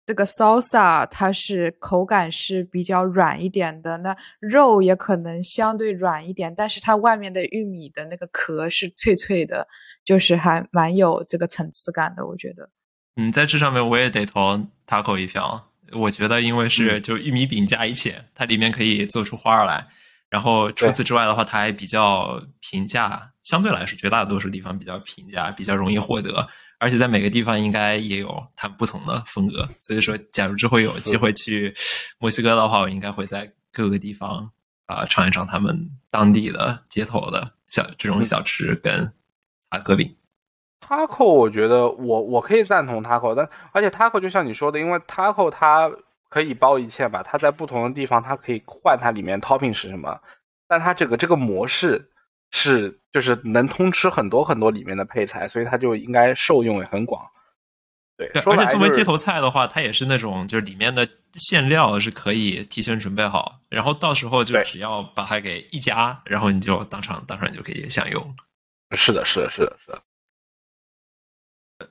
[0.07, 9.67] 这个 salsa，它是口感是比较软一点的，那肉也可能相对软一点，但是它外面的玉米的那个壳是脆脆的，
[10.05, 12.69] 就是还蛮有这个层次感的，我觉得。
[13.17, 19.87] 嗯，在这上面我也得投 taco 一票，我觉得因为是就玉米饼加一切，它里面可以做出花儿来。
[20.35, 26.49] 然后除此之外的话，它还比较平价，相对来说绝大多数地方比较平价，比较容易获得，
[26.81, 29.69] 而且在每个地方应该也有它不同的风格。
[29.79, 31.73] 所以说，假如之后有机会去
[32.19, 34.51] 墨西哥的话，我应该会在各个地方
[34.87, 39.13] 啊尝一尝他们当地的街头的小这种小吃跟
[39.71, 40.17] 塔可饼。
[40.85, 45.89] taco 我觉得我我可以赞同 taco，但而且 taco 就像你说的，因为 taco 它。
[46.35, 50.21] 可以包一切吧，它在不同的地方，它可以换它里面 topping 是什么，
[50.67, 52.11] 但它这个这个模式
[52.51, 57.31] 是就是能通吃很多很多里面的配菜，所以它就应该受用也很广。
[58.17, 68.35] 对，而且作为街头菜的话，它也是那种就是里面的馅料是可以提前准备好，然后到时候就只要把它给一夹，然后你就当场当场就可以享用。
[68.91, 70.03] 是的，是的，是的，是的。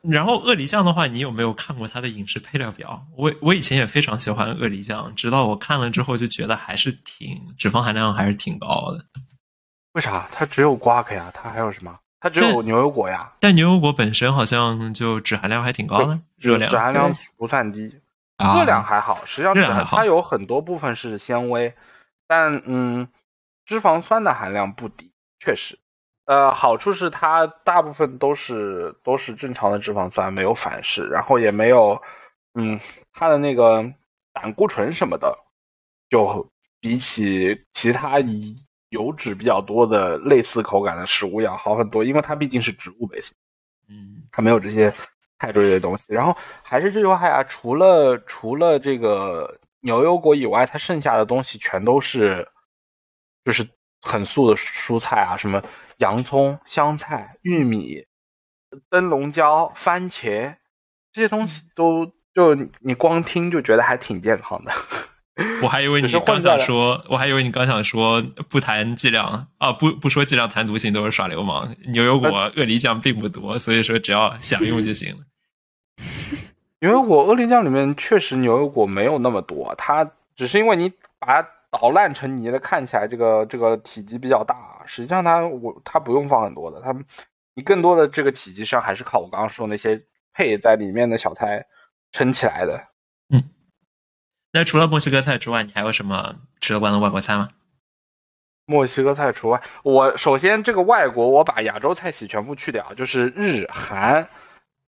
[0.01, 3.05] 然后鳄梨酱的话，你有没有看过它的饮食配料表？
[3.15, 9.05] 我我以前也非常喜欢鳄梨酱，直到我看了之后就觉得还是挺脂肪含量还是挺高的。
[9.93, 10.27] 为啥？
[10.31, 11.29] 它只有瓜克呀？
[11.33, 11.99] 它还有什么？
[12.19, 13.33] 它只有牛油果呀？
[13.41, 17.81] 但牛油果本身好像就脂含量还挺高的，热量脂含量不算低，
[18.37, 19.25] 热量还好。
[19.25, 21.75] 实际上，它有很多部分是纤维，
[22.25, 23.09] 但嗯，
[23.65, 25.77] 脂肪酸的含量不低，确实。
[26.25, 32.01] 呃，好处是它大部分都是都是正常的脂肪酸，没有反式，然后也没有，
[32.53, 32.79] 嗯，
[33.11, 33.93] 它的那个
[34.31, 35.37] 胆固醇什么的，
[36.09, 36.49] 就
[36.79, 38.19] 比起其他
[38.89, 43.35] 油脂比较多的类似口感的食物要好很多，因为它毕竟是植物类型，
[43.89, 44.93] 嗯，它没有这些
[45.37, 46.13] 太多的东西。
[46.13, 52.49] 然后还是这句话呀，除了除了这个牛油果以外，它剩下的东西全都是，
[53.43, 53.67] 就是
[54.03, 55.63] 很素的蔬菜啊，什么。
[55.97, 58.05] 洋葱、香菜、玉米、
[58.89, 60.55] 灯笼椒、番茄
[61.13, 64.73] 这些东西都就你光听就觉得还挺健康的。
[65.61, 71.75] 我还以为你刚想说，我还以为你刚想说不谈剂量啊，不不说剂量谈毒性都是耍流氓。
[71.85, 75.21] 牛油果、鳄梨酱并不多，所以说只要享用就行了。
[76.81, 81.47] 牛油果、鳄梨酱里面确实牛油果没有那么多，它只是因为你把它。
[81.73, 86.95] 捣烂成泥的，看起来这个这个体积比较大，实际上它我它不用放很多的，它
[87.55, 90.03] 你更多的这个体积上还是靠我刚刚说那些
[90.33, 91.65] 配在里面的小菜
[92.11, 92.85] 撑起来的。
[93.29, 93.49] 嗯，
[94.51, 97.49] 那除了墨西哥菜之外，你还有什么吃得惯的外国菜吗？
[98.67, 104.29] 墨西哥菜除外，我首先这个外国我把亚洲菜系全部去掉，就是日韩、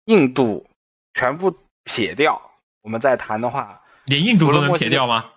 [0.03, 0.67] 印度
[1.13, 2.51] 全部撇掉。
[2.81, 5.31] 我们再谈的话，连印度都能撇掉吗？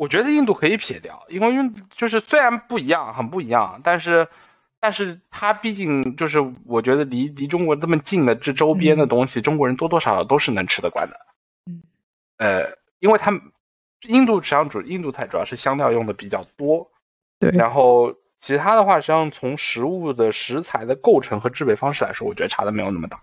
[0.00, 4.28] 我觉得印度可以撇掉，因为印就是虽然不一样，很不一样，但是
[4.80, 11.20] 但是它毕竟就是我觉得离离中国这么近的这周边的东西，中国人多多少少都是能吃得惯的。
[11.66, 11.82] 嗯，
[12.38, 13.42] 呃，因为他们
[14.08, 16.90] 印度实际上主印度菜主要是香料用的比较多，
[17.38, 23.20] 对，然后其他的话，实际上从食物的食材的构成和制备方式来说，我觉得差的没有那么大。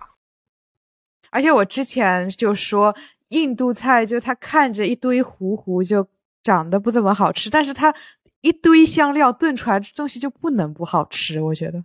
[1.32, 2.96] 而且我之前就说，
[3.30, 6.08] 印度菜就它看着一堆糊糊，就
[6.44, 7.94] 长得不怎么好吃，但是它
[8.42, 11.84] 一堆香料炖出来的东西就不能不好吃，我觉得。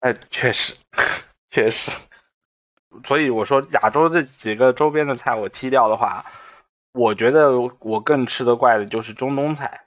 [0.00, 0.74] 哎，确实，
[1.50, 1.90] 确实。
[3.04, 6.26] 所以我说亚洲这几个周边的菜我踢掉的话，
[6.92, 9.86] 我觉得我更吃得惯的就是中东菜，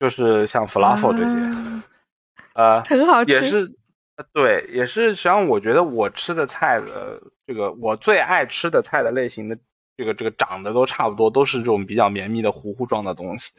[0.00, 1.36] 就是像 falafel 这些，
[2.54, 3.32] 啊呃，很好吃。
[3.32, 3.72] 也是，
[4.16, 5.10] 呃对，也是。
[5.10, 9.56] 实际上，我觉得我吃的菜的这个，我最爱吃的菜的类型的
[9.96, 13.52] 这个这个长得都差不多，都是这种比较绵密的糊糊状的东西。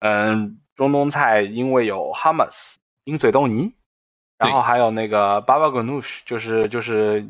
[0.00, 3.72] 嗯，中东菜因为有 hummus 鹰嘴豆泥，
[4.38, 7.26] 然后还有那个 baba ganoush，就是就是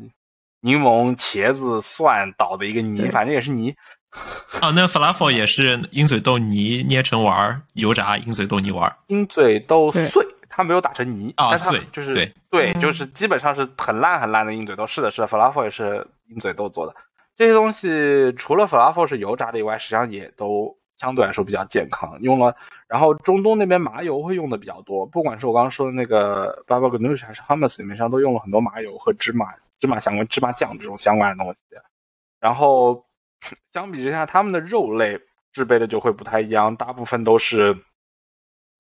[0.61, 3.75] 柠檬、茄子、蒜捣的一个泥，反正也是泥。
[4.61, 8.95] 啊，那 falafel 也是鹰嘴豆泥捏成丸儿，油炸鹰嘴豆泥丸儿。
[9.07, 14.85] 鹰嘴豆碎，它没有打成泥啊它碎就是对对就是基本上是很烂很烂的鹰嘴豆。
[14.85, 16.95] 是的，是的，falafel 也是鹰嘴豆做的。
[17.35, 22.21] 这些东西除了 falafel 是油炸的以外，实际上也都相对来说比较健康。
[22.21, 22.55] 用了，
[22.87, 31.59] 然后中东那边麻油会用的比较多，不管是我刚刚说的那个 baba ganoush 还是 hummus 里面上都用了很多麻油和芝麻、芝麻相关、芝麻酱这种相关的东西。
[32.39, 33.05] 然后
[33.71, 35.21] 相比之下，他们的肉类
[35.51, 37.77] 制备的就会不太一样，大部分都是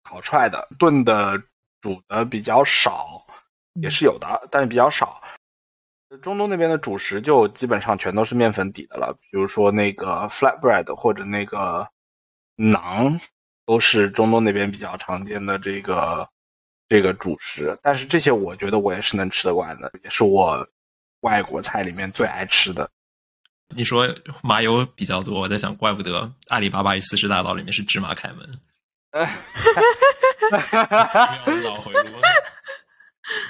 [0.03, 1.43] 烤出来的，炖的、
[1.81, 3.25] 煮的比较少，
[3.81, 5.23] 也是有的，但是比较少。
[6.21, 11.89] 中东那边的主食就基本上全都是面粉底的了，比如说那个 flatbread 或者那个
[12.57, 13.21] 馕，
[13.65, 16.29] 都是中东那边比较常见的这个
[16.89, 17.79] 这个主食。
[17.83, 20.69] 但是这些我觉得我也是能吃得惯的，也是我
[21.21, 22.91] 外国菜里面最爱吃的。
[23.75, 28.47] 你说麻油比较多，我在想，怪不得阿里巴巴与四十大盗里面是芝麻开门，
[29.13, 29.25] 哈
[30.59, 31.39] 哈哈哈哈。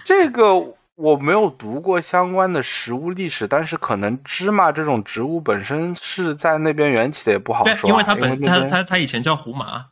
[0.04, 7.90] 这个我没有读过相关的食物历史，但是可能芝麻这种植物本身是在那边缘起的，也不好，说啊。
[7.90, 9.86] 因为它本它它它以前叫胡麻，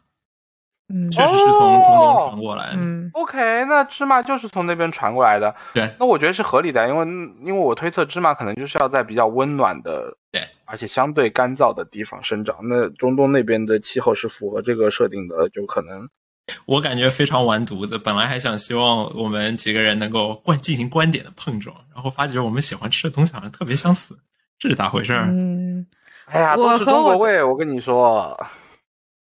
[0.93, 2.77] 嗯确实是从中东传过来的。
[2.77, 5.57] 嗯 OK，那芝麻就是从那边传过来的。
[5.75, 7.07] 对，那我觉得是合理的，因为
[7.45, 12.59] 因为我推测芝麻可能就是要在比较温暖的，对，而且相对干燥的地方生长。
[12.63, 16.09] 那中东那边的气候是符合这个设定的，就可能
[16.67, 17.99] 我感觉非常完犊子。
[17.99, 24.19] 本来还想希望我们几个人能够观进行观点的碰撞，然后发觉我们喜欢吃的东西好像特别相似，
[24.59, 25.27] 这是咋回事儿？
[25.29, 25.87] 嗯，
[26.27, 27.43] 哎呀，我都是和我的中国味。
[27.43, 28.39] 我跟你说，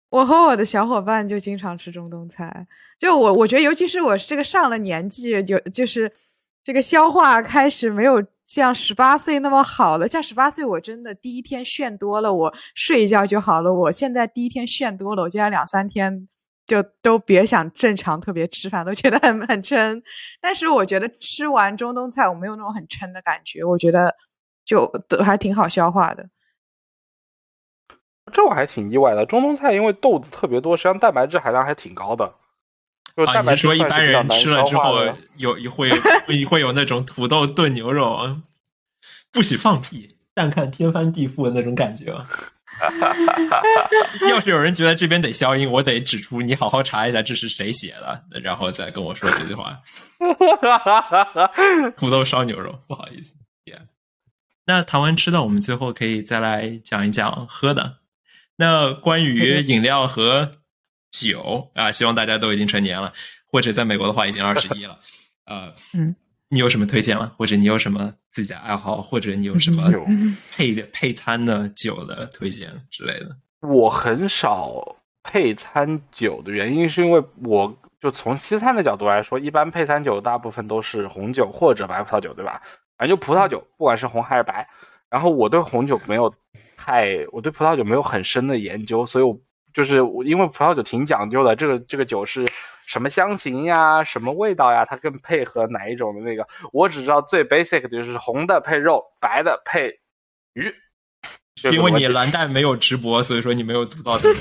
[0.09, 2.67] 我和我的小伙伴就经常吃中东菜，
[2.99, 6.11] 就我我觉得，尤其是我这个上了年纪，有就是
[6.63, 10.07] 这个消化开始没有像十八岁那么好了。
[10.07, 13.73] 像十八岁，我真的第一天炫多了，我睡一觉就好了。
[13.73, 16.27] 我现在第一天炫多了，我就要两三天
[16.67, 20.03] 就都别想正常特别吃饭，都觉得很很撑。
[20.41, 24.13] 但是我觉得吃完中东菜，我没有那种很撑的感觉，我觉得
[24.65, 26.29] 就都还挺好消化的。
[28.33, 29.25] 这我还挺意外的。
[29.25, 32.35] 中东菜因为豆子特别多，实际上蛋白质含量还挺高的。
[33.15, 34.99] 就是啊，蛋白质你是说一般人吃了之后
[35.37, 35.89] 有会
[36.27, 38.41] 会会有那种土豆炖牛肉，
[39.31, 42.13] 不许放屁，但看天翻地覆的那种感觉。
[44.29, 49.79] 要是有人觉得这边得消音，我得指出你好好查一下这是谁写的，然后再跟我说这句话。
[51.97, 53.35] 土豆烧牛肉，不好意思。
[53.65, 53.81] Yeah.
[54.65, 57.97] 那谈完吃的，我们最后可以再来讲一讲喝的。
[58.57, 60.51] 那关于饮料和
[61.11, 63.13] 酒啊，希望大家都已经成年了，
[63.45, 64.99] 或者在美国的话已经二十一了。
[65.45, 66.15] 呃，嗯，
[66.49, 67.33] 你有什么推荐吗？
[67.37, 70.05] 或者你有什么自己的爱好，或者你有什么酒
[70.51, 73.35] 配的配餐的酒的推荐之类的？
[73.61, 82.61] 我很少配餐酒的原因，是因为我就从西餐的角度来说，一般配餐酒大部分都是红酒或者白葡萄酒，对吧？
[82.97, 84.69] 反正就葡萄酒，不管是红还是白。
[85.09, 86.33] 然后我对红酒没有
[86.75, 89.39] 太，我对葡萄酒没有很深的研究，所以我
[89.77, 92.47] 就是因为葡萄酒挺讲究的，这个这个酒是
[92.87, 99.99] 什么香型呀，什么味道呀，它更配合哪一种的那个，我只知道最 basic 的就是红的配肉，白的配
[100.53, 100.73] 鱼。
[101.71, 104.39] 因为你蓝带没有直播，所以说你没有读到这个。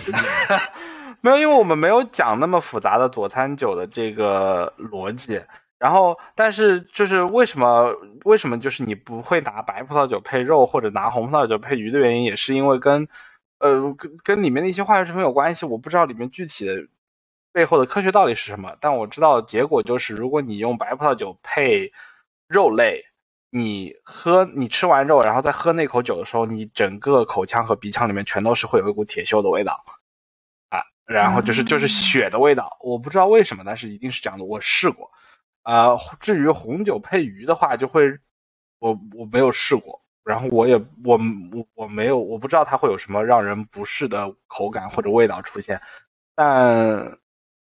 [1.21, 5.43] 没有，因为我们没有讲那么复杂的佐餐酒的这个逻辑。
[5.79, 13.07] 然后，但是就是为什么为什么就是你不会拿白葡萄酒配肉或者拿红葡萄酒配鱼的原因，也是因为跟
[13.59, 15.67] 呃跟跟里面的一些化学成分有关系。
[15.67, 16.89] 我不知道里面具体的
[17.53, 21.93] 背后的科学道理是什么，但我知道结果就是，如果你用白葡萄酒配
[22.47, 23.05] 肉类，
[23.51, 29.85] 你喝你吃完肉，然后再喝那口酒的时候，你整个口腔和鼻腔里面全都是会有一股铁锈的味道
[30.69, 32.77] 啊，然后就是就是血的味道。
[32.81, 34.45] 我不知道为什么，但是一定是这样的。
[34.45, 35.11] 我试过。
[35.63, 38.19] 啊，至于红酒配鱼的话，就会
[38.79, 41.21] 我我没有试过，然后我也我
[41.53, 45.81] 我我没有我不知道它会有什么让人不适的口感或者味道出现，
[46.35, 47.19] 但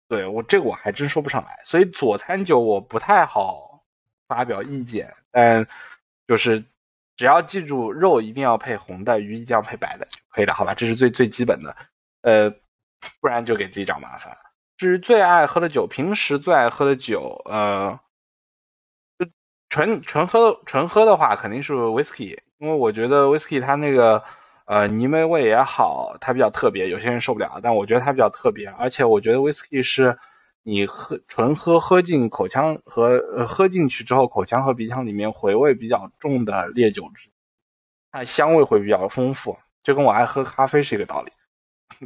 [0.09, 3.85] 对我这个我还真说不上来，所以佐餐酒我不太好
[4.27, 5.69] 发表意见，但
[6.27, 6.65] 就是
[7.19, 10.73] 只要记住肉一定要配红的，鱼一定要配白的就可以了，好吧？
[10.73, 11.77] 这是最最基本的，
[12.23, 12.51] 呃，
[13.21, 14.39] 不然就给自己找麻烦。
[14.79, 18.01] 至于最爱喝的酒，平时最爱喝的酒，呃，
[19.69, 24.25] 纯纯喝纯喝的话，肯定是 whisky，因为我觉得 whisky 它那个
[24.65, 30.19] 呃泥煤味也好，它比较特别，有些人受不了，但我觉得它比较特别，而且我觉得 whisky 是
[30.63, 37.11] 你喝纯喝喝进口腔和呃喝进去之后，口腔和鼻腔里面回味比较重的烈酒，
[38.11, 41.33] 它香味会比较丰富，就跟我爱喝咖啡是一个道理。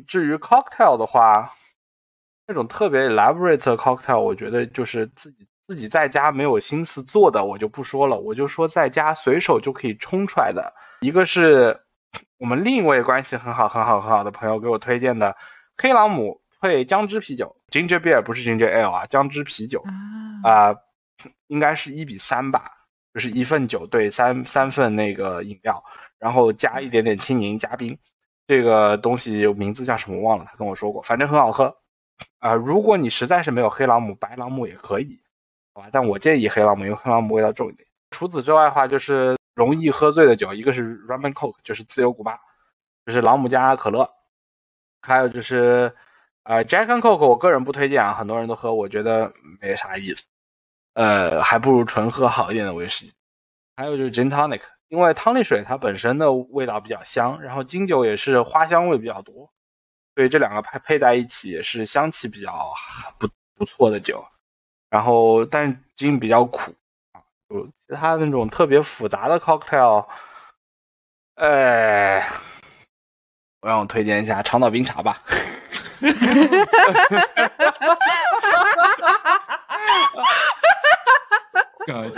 [0.06, 1.54] 至于 cocktail 的话，
[2.46, 8.18] 那种特别 elaborate cocktail，我觉得就是自己自己在家没有心思做的，我就不说了。
[8.18, 11.80] 我就说在家随手就可以冲出来的，一个是
[12.36, 15.34] 我们另一位关系很好很好很好的朋友给我推荐的
[15.78, 19.82] 黑朗姆配姜汁啤酒，ginger beer 不是 ginger ale 啊，姜汁啤酒
[20.44, 20.76] 啊，
[21.46, 22.70] 应该是一比三吧，
[23.14, 25.82] 就是一份酒兑三三份那个饮料，
[26.18, 27.98] 然后加一点点青柠加冰，
[28.46, 31.78] 这个东西名字叫什么忘了，他跟我说过，反正很好喝。
[32.38, 35.20] 啊，如果你实在是没有黑朗姆，白朗姆也可以，
[35.74, 35.88] 好吧？
[35.92, 37.88] 但我建议黑朗姆，因为黑朗姆味道重一点。
[38.10, 42.40] 除此之外的话，就是容易喝醉的酒，一个是 rum and coke，就是自由古巴，
[43.06, 44.12] 就是朗姆加可乐，
[45.00, 45.94] 还有就是
[46.42, 50.24] 呃 Jack and Coke，我个人不推荐啊，很多人都喝，我觉得没啥意思，
[50.94, 53.12] 呃，还不如纯喝好一点的威士忌。
[53.76, 59.50] 还有就是 gin tonic，因为汤力水它本身的味道比较香，然后金酒也是花香味比较多。
[60.14, 62.74] 所以这两个配配在一起也是香气比较
[63.18, 64.26] 不不错的酒，
[64.92, 66.74] 然后但金比较苦
[67.12, 70.04] 啊，就其他那种特别复杂的 cocktail，
[71.36, 72.28] 哎，
[73.62, 75.22] 我让我推荐一下长岛冰茶吧。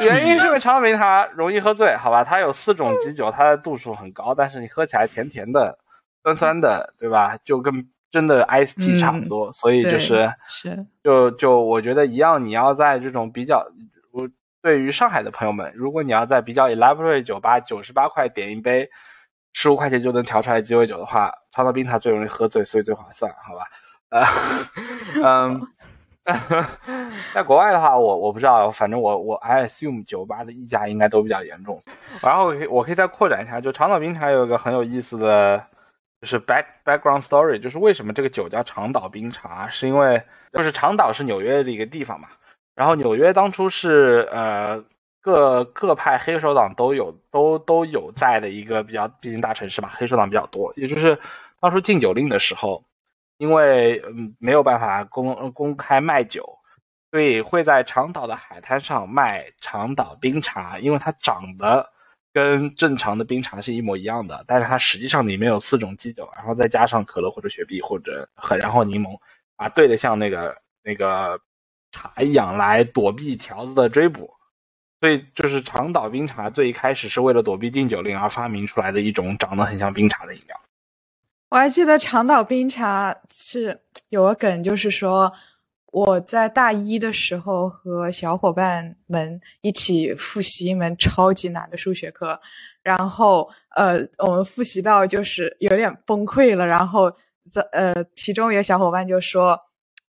[0.01, 2.25] 原因是因为长岛冰茶容易喝醉，好吧？
[2.25, 5.79] 它有四种基酒，它的度数很高，但是你喝起来甜甜的。
[6.25, 7.39] 酸酸的，对吧？
[7.45, 12.47] 就跟真的 tea 差不多，所以就是是，就就我觉得一样。
[12.47, 13.67] 你要在这种比较，
[14.12, 14.29] 我
[14.62, 18.89] 对于上海的朋友们，如果你要在比较 elaborate 酒吧，九十八块点一杯，
[19.53, 23.67] 十五块钱就能调出来鸡尾酒的话，长岛冰茶最容易喝醉，所以最划算，好吧？
[24.11, 24.25] 呃，
[25.25, 25.67] 嗯，
[27.35, 31.83] 在国外的话，我我不知道，反正我我 I assume 酒吧的溢价应该都比较严重。
[32.23, 35.67] 然后我我可以再扩展一下，就长岛冰茶有一个很有意思的。
[36.25, 40.22] 就是 back background story，就是为什么这个酒叫长岛冰茶，是因为
[40.55, 42.29] 就是长岛是纽约的一个地方嘛，
[42.75, 44.85] 然后纽约当初是呃
[45.20, 51.18] 各各派黑手党都有都都有在的一个比较，毕竟大城市嘛，黑手党比较多，也就是
[51.61, 52.87] 当初禁酒令的时候，
[53.37, 56.59] 因为嗯没有办法公公开卖酒，
[57.11, 61.91] 所以会在长岛的海滩上卖长岛冰茶，因为它长得。
[62.35, 69.20] 跟正常的冰茶是一模一样的，但是它实际上里面有四种基酒，然后再加上可乐或者雪碧或者很然后柠檬，
[69.55, 71.41] 啊，兑的像那个那个
[71.93, 74.35] 茶一样来躲避条子的追捕，
[75.01, 80.61] 所以就是长岛冰茶最一开始是为了躲避禁酒令而发明出来的一种长得很像冰茶的饮料。
[81.51, 85.32] 我还记得长岛冰茶是有个梗，就是说。
[85.95, 92.37] 我在大一的时候和小伙伴们一起复习一门超级难的数学课，
[92.83, 97.09] 然后呃，我们复习到就是有点崩溃了，然后
[97.49, 99.57] 在呃，其中一个小伙伴就说：“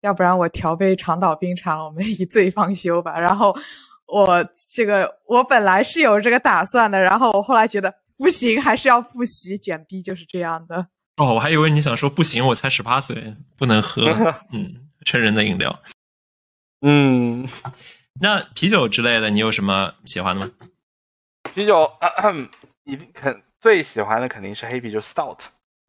[0.03, 3.57] 要不然我调杯长岛冰茶，我们一醉方休吧。”然后
[4.05, 10.89] 我这个我本来是有这个打算的，然后我后来觉得不行，还是要复习，卷逼就是这样的。
[11.16, 14.03] 哦，我还以为你想说不行，我才十八岁，不能喝，
[14.53, 14.89] 嗯。
[15.05, 15.80] 成人的饮料，
[16.80, 17.48] 嗯，
[18.20, 20.53] 那啤酒之类的，你有什么喜欢的吗？
[21.53, 21.90] 啤酒，
[22.84, 25.38] 一定肯最喜欢的肯定是黑啤，酒 stout，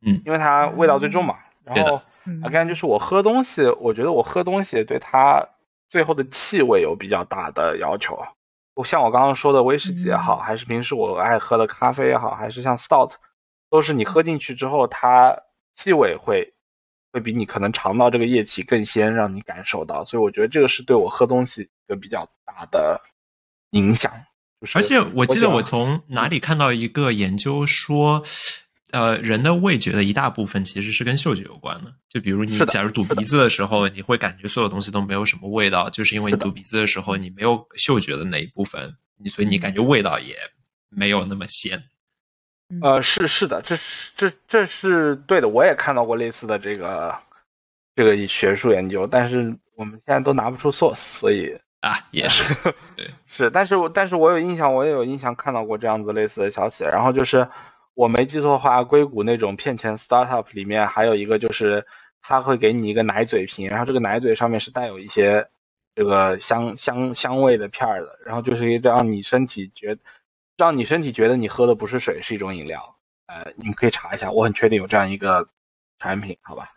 [0.01, 1.39] 嗯，因为它味道最重嘛。
[1.63, 1.95] 然后，
[2.41, 5.49] 啊，刚才就是我喝东西，我觉得我喝东西对它
[5.89, 8.25] 最后的气味有比较大的要求。
[8.73, 13.13] 我像我刚刚说的威士忌也好，还是平时我爱喝的咖啡也好，还是像 stout，
[13.69, 15.43] 都是你喝进去之后，它
[15.75, 16.53] 气味会
[17.11, 20.05] 会比你可能尝到这个液体更先让你感受到。
[20.05, 23.01] 所以我觉得这个是对我喝东西一个比较大的
[23.71, 24.11] 影响。
[24.59, 28.23] 就是而且我记得我从哪里看到一个研究说，
[28.91, 31.95] 呃，人的味觉的一大部分其实是跟嗅觉有关的。
[32.07, 40.35] 就比如你假如堵鼻子的时候，你会感觉所有东西都没有什么味道，就是因为你堵鼻子的时候你没有嗅觉的那一部分，你所以你感觉味道也
[40.89, 41.81] 没有那么鲜。
[42.81, 47.17] 呃，是是的，这是这这是对的，我也看到过类似的这个
[47.95, 52.55] 这个学术研究，但是我们现在都拿不出 source，所以啊，也是，
[52.95, 56.83] 对是，但是我但是我有印象，我也有印象看到过这样子类似的消息。
[56.85, 57.49] 然后就是
[57.93, 61.85] 我没记错的话，硅谷那种骗钱 startup 里面还有一个就是
[62.21, 65.49] 他会给你一个奶嘴瓶，然后这个奶嘴上面是带有一些
[65.95, 69.97] 这个香香香味的片儿的，然后就是让你身体觉
[70.57, 72.95] 让你身体觉得你喝的不是水，是一种饮料。
[73.27, 75.47] 呃，你们可以查一下，我很确定有这样一个
[75.99, 76.69] 产品，好吧？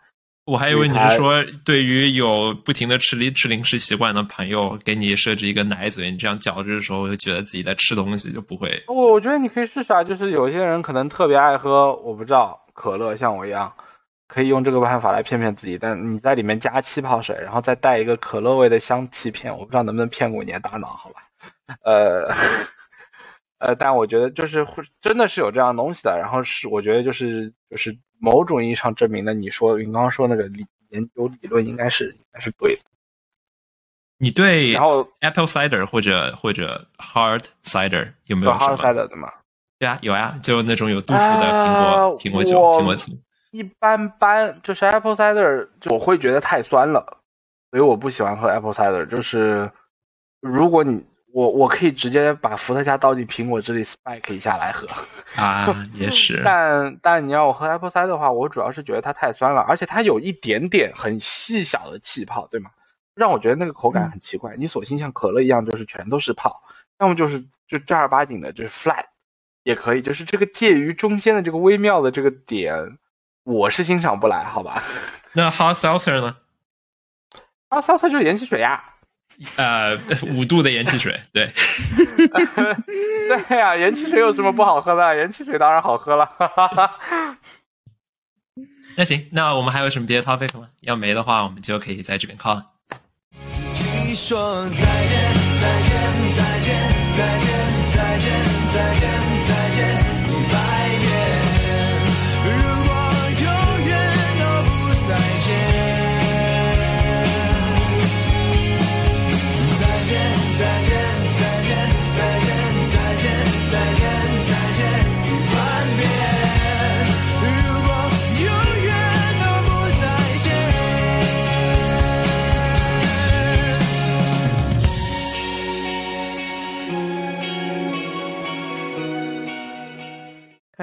[0.45, 8.83] 我还以为你是说，对于有不停的吃零吃零食习惯的朋友，给你设置一个奶嘴，你这样嚼着的时候，就觉得自己在吃东西，就不会。
[8.87, 13.73] 我我觉得你可以试试啊，就是有些人可能特别爱喝，我不知道可乐，像我一样，
[14.27, 15.79] 可以用这个办法来骗骗自己。
[15.79, 21.23] 但你在里面加气泡水，然后再带一个可乐味的香气片，我不知道能不能骗过你的大脑，好吧？
[21.83, 22.31] 呃，
[23.57, 32.81] 呃，但我觉得就是会真的是有这样东西的，然后是我觉得就是就是某种意义上证明了你说你刚刚说那个理研究理论应该是应该是对的。
[34.17, 39.31] 你对然后 apple cider 或者或者 hard cider 有没有有 hard？cider 的吗？
[39.77, 43.11] 对啊，有啊，就那种有度数的苹果、啊苹果酒、苹果醋。
[43.51, 47.19] 一般般，就是 apple cider，就我会觉得太酸了，
[47.71, 49.05] 所以我不喜欢喝 apple cider。
[49.05, 49.71] 就是
[50.39, 51.05] 如果你
[51.35, 54.87] 我我可以直接把伏特加倒进苹果汁里 spike 一下来喝，
[55.35, 56.41] 啊， 也是。
[56.45, 62.69] 但但你要我喝 apple cider 的话，我主要是觉得它太酸了，而且它有一点点很细小的气泡，对吗？
[63.15, 64.55] 让我觉得那个口感很奇怪。
[64.55, 66.63] 你索性像可乐一样，就是全都是泡，
[66.99, 69.03] 要么就是就正儿八经的，就是 flat
[69.63, 72.97] 也可以，就是这个介于中间的这个微妙的这个点，
[73.43, 74.81] 我是欣赏不来，好吧？
[75.35, 76.37] 那 hard seltzer 呢？
[77.67, 78.94] 啊，salsa 就是盐汽水呀。
[79.55, 81.49] 呃，五度的盐汽水，对。
[83.47, 85.15] 对呀、盐汽水有什么不好喝的？
[85.17, 86.25] 盐汽水当然好喝了。
[86.37, 87.37] 哈哈哈。
[88.97, 90.69] 那行，那我们还有什么别的 topic 吗？
[90.81, 92.65] 要没的话，我们就可以在这边 call 了。
[94.07, 94.85] 你说再见，
[95.61, 95.91] 再见，
[96.37, 96.69] 再见，
[97.17, 97.51] 再见，
[97.93, 98.29] 再见，
[98.73, 99.03] 再见，
[99.47, 100.14] 再见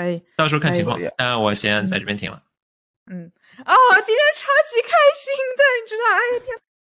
[0.02, 1.10] 可以，到时候看情况可以。
[1.16, 2.42] 但我先在这边停了。
[3.10, 3.30] 嗯，
[3.64, 3.74] 哦，
[4.06, 6.56] 今天超级开心的，你知道，哎，天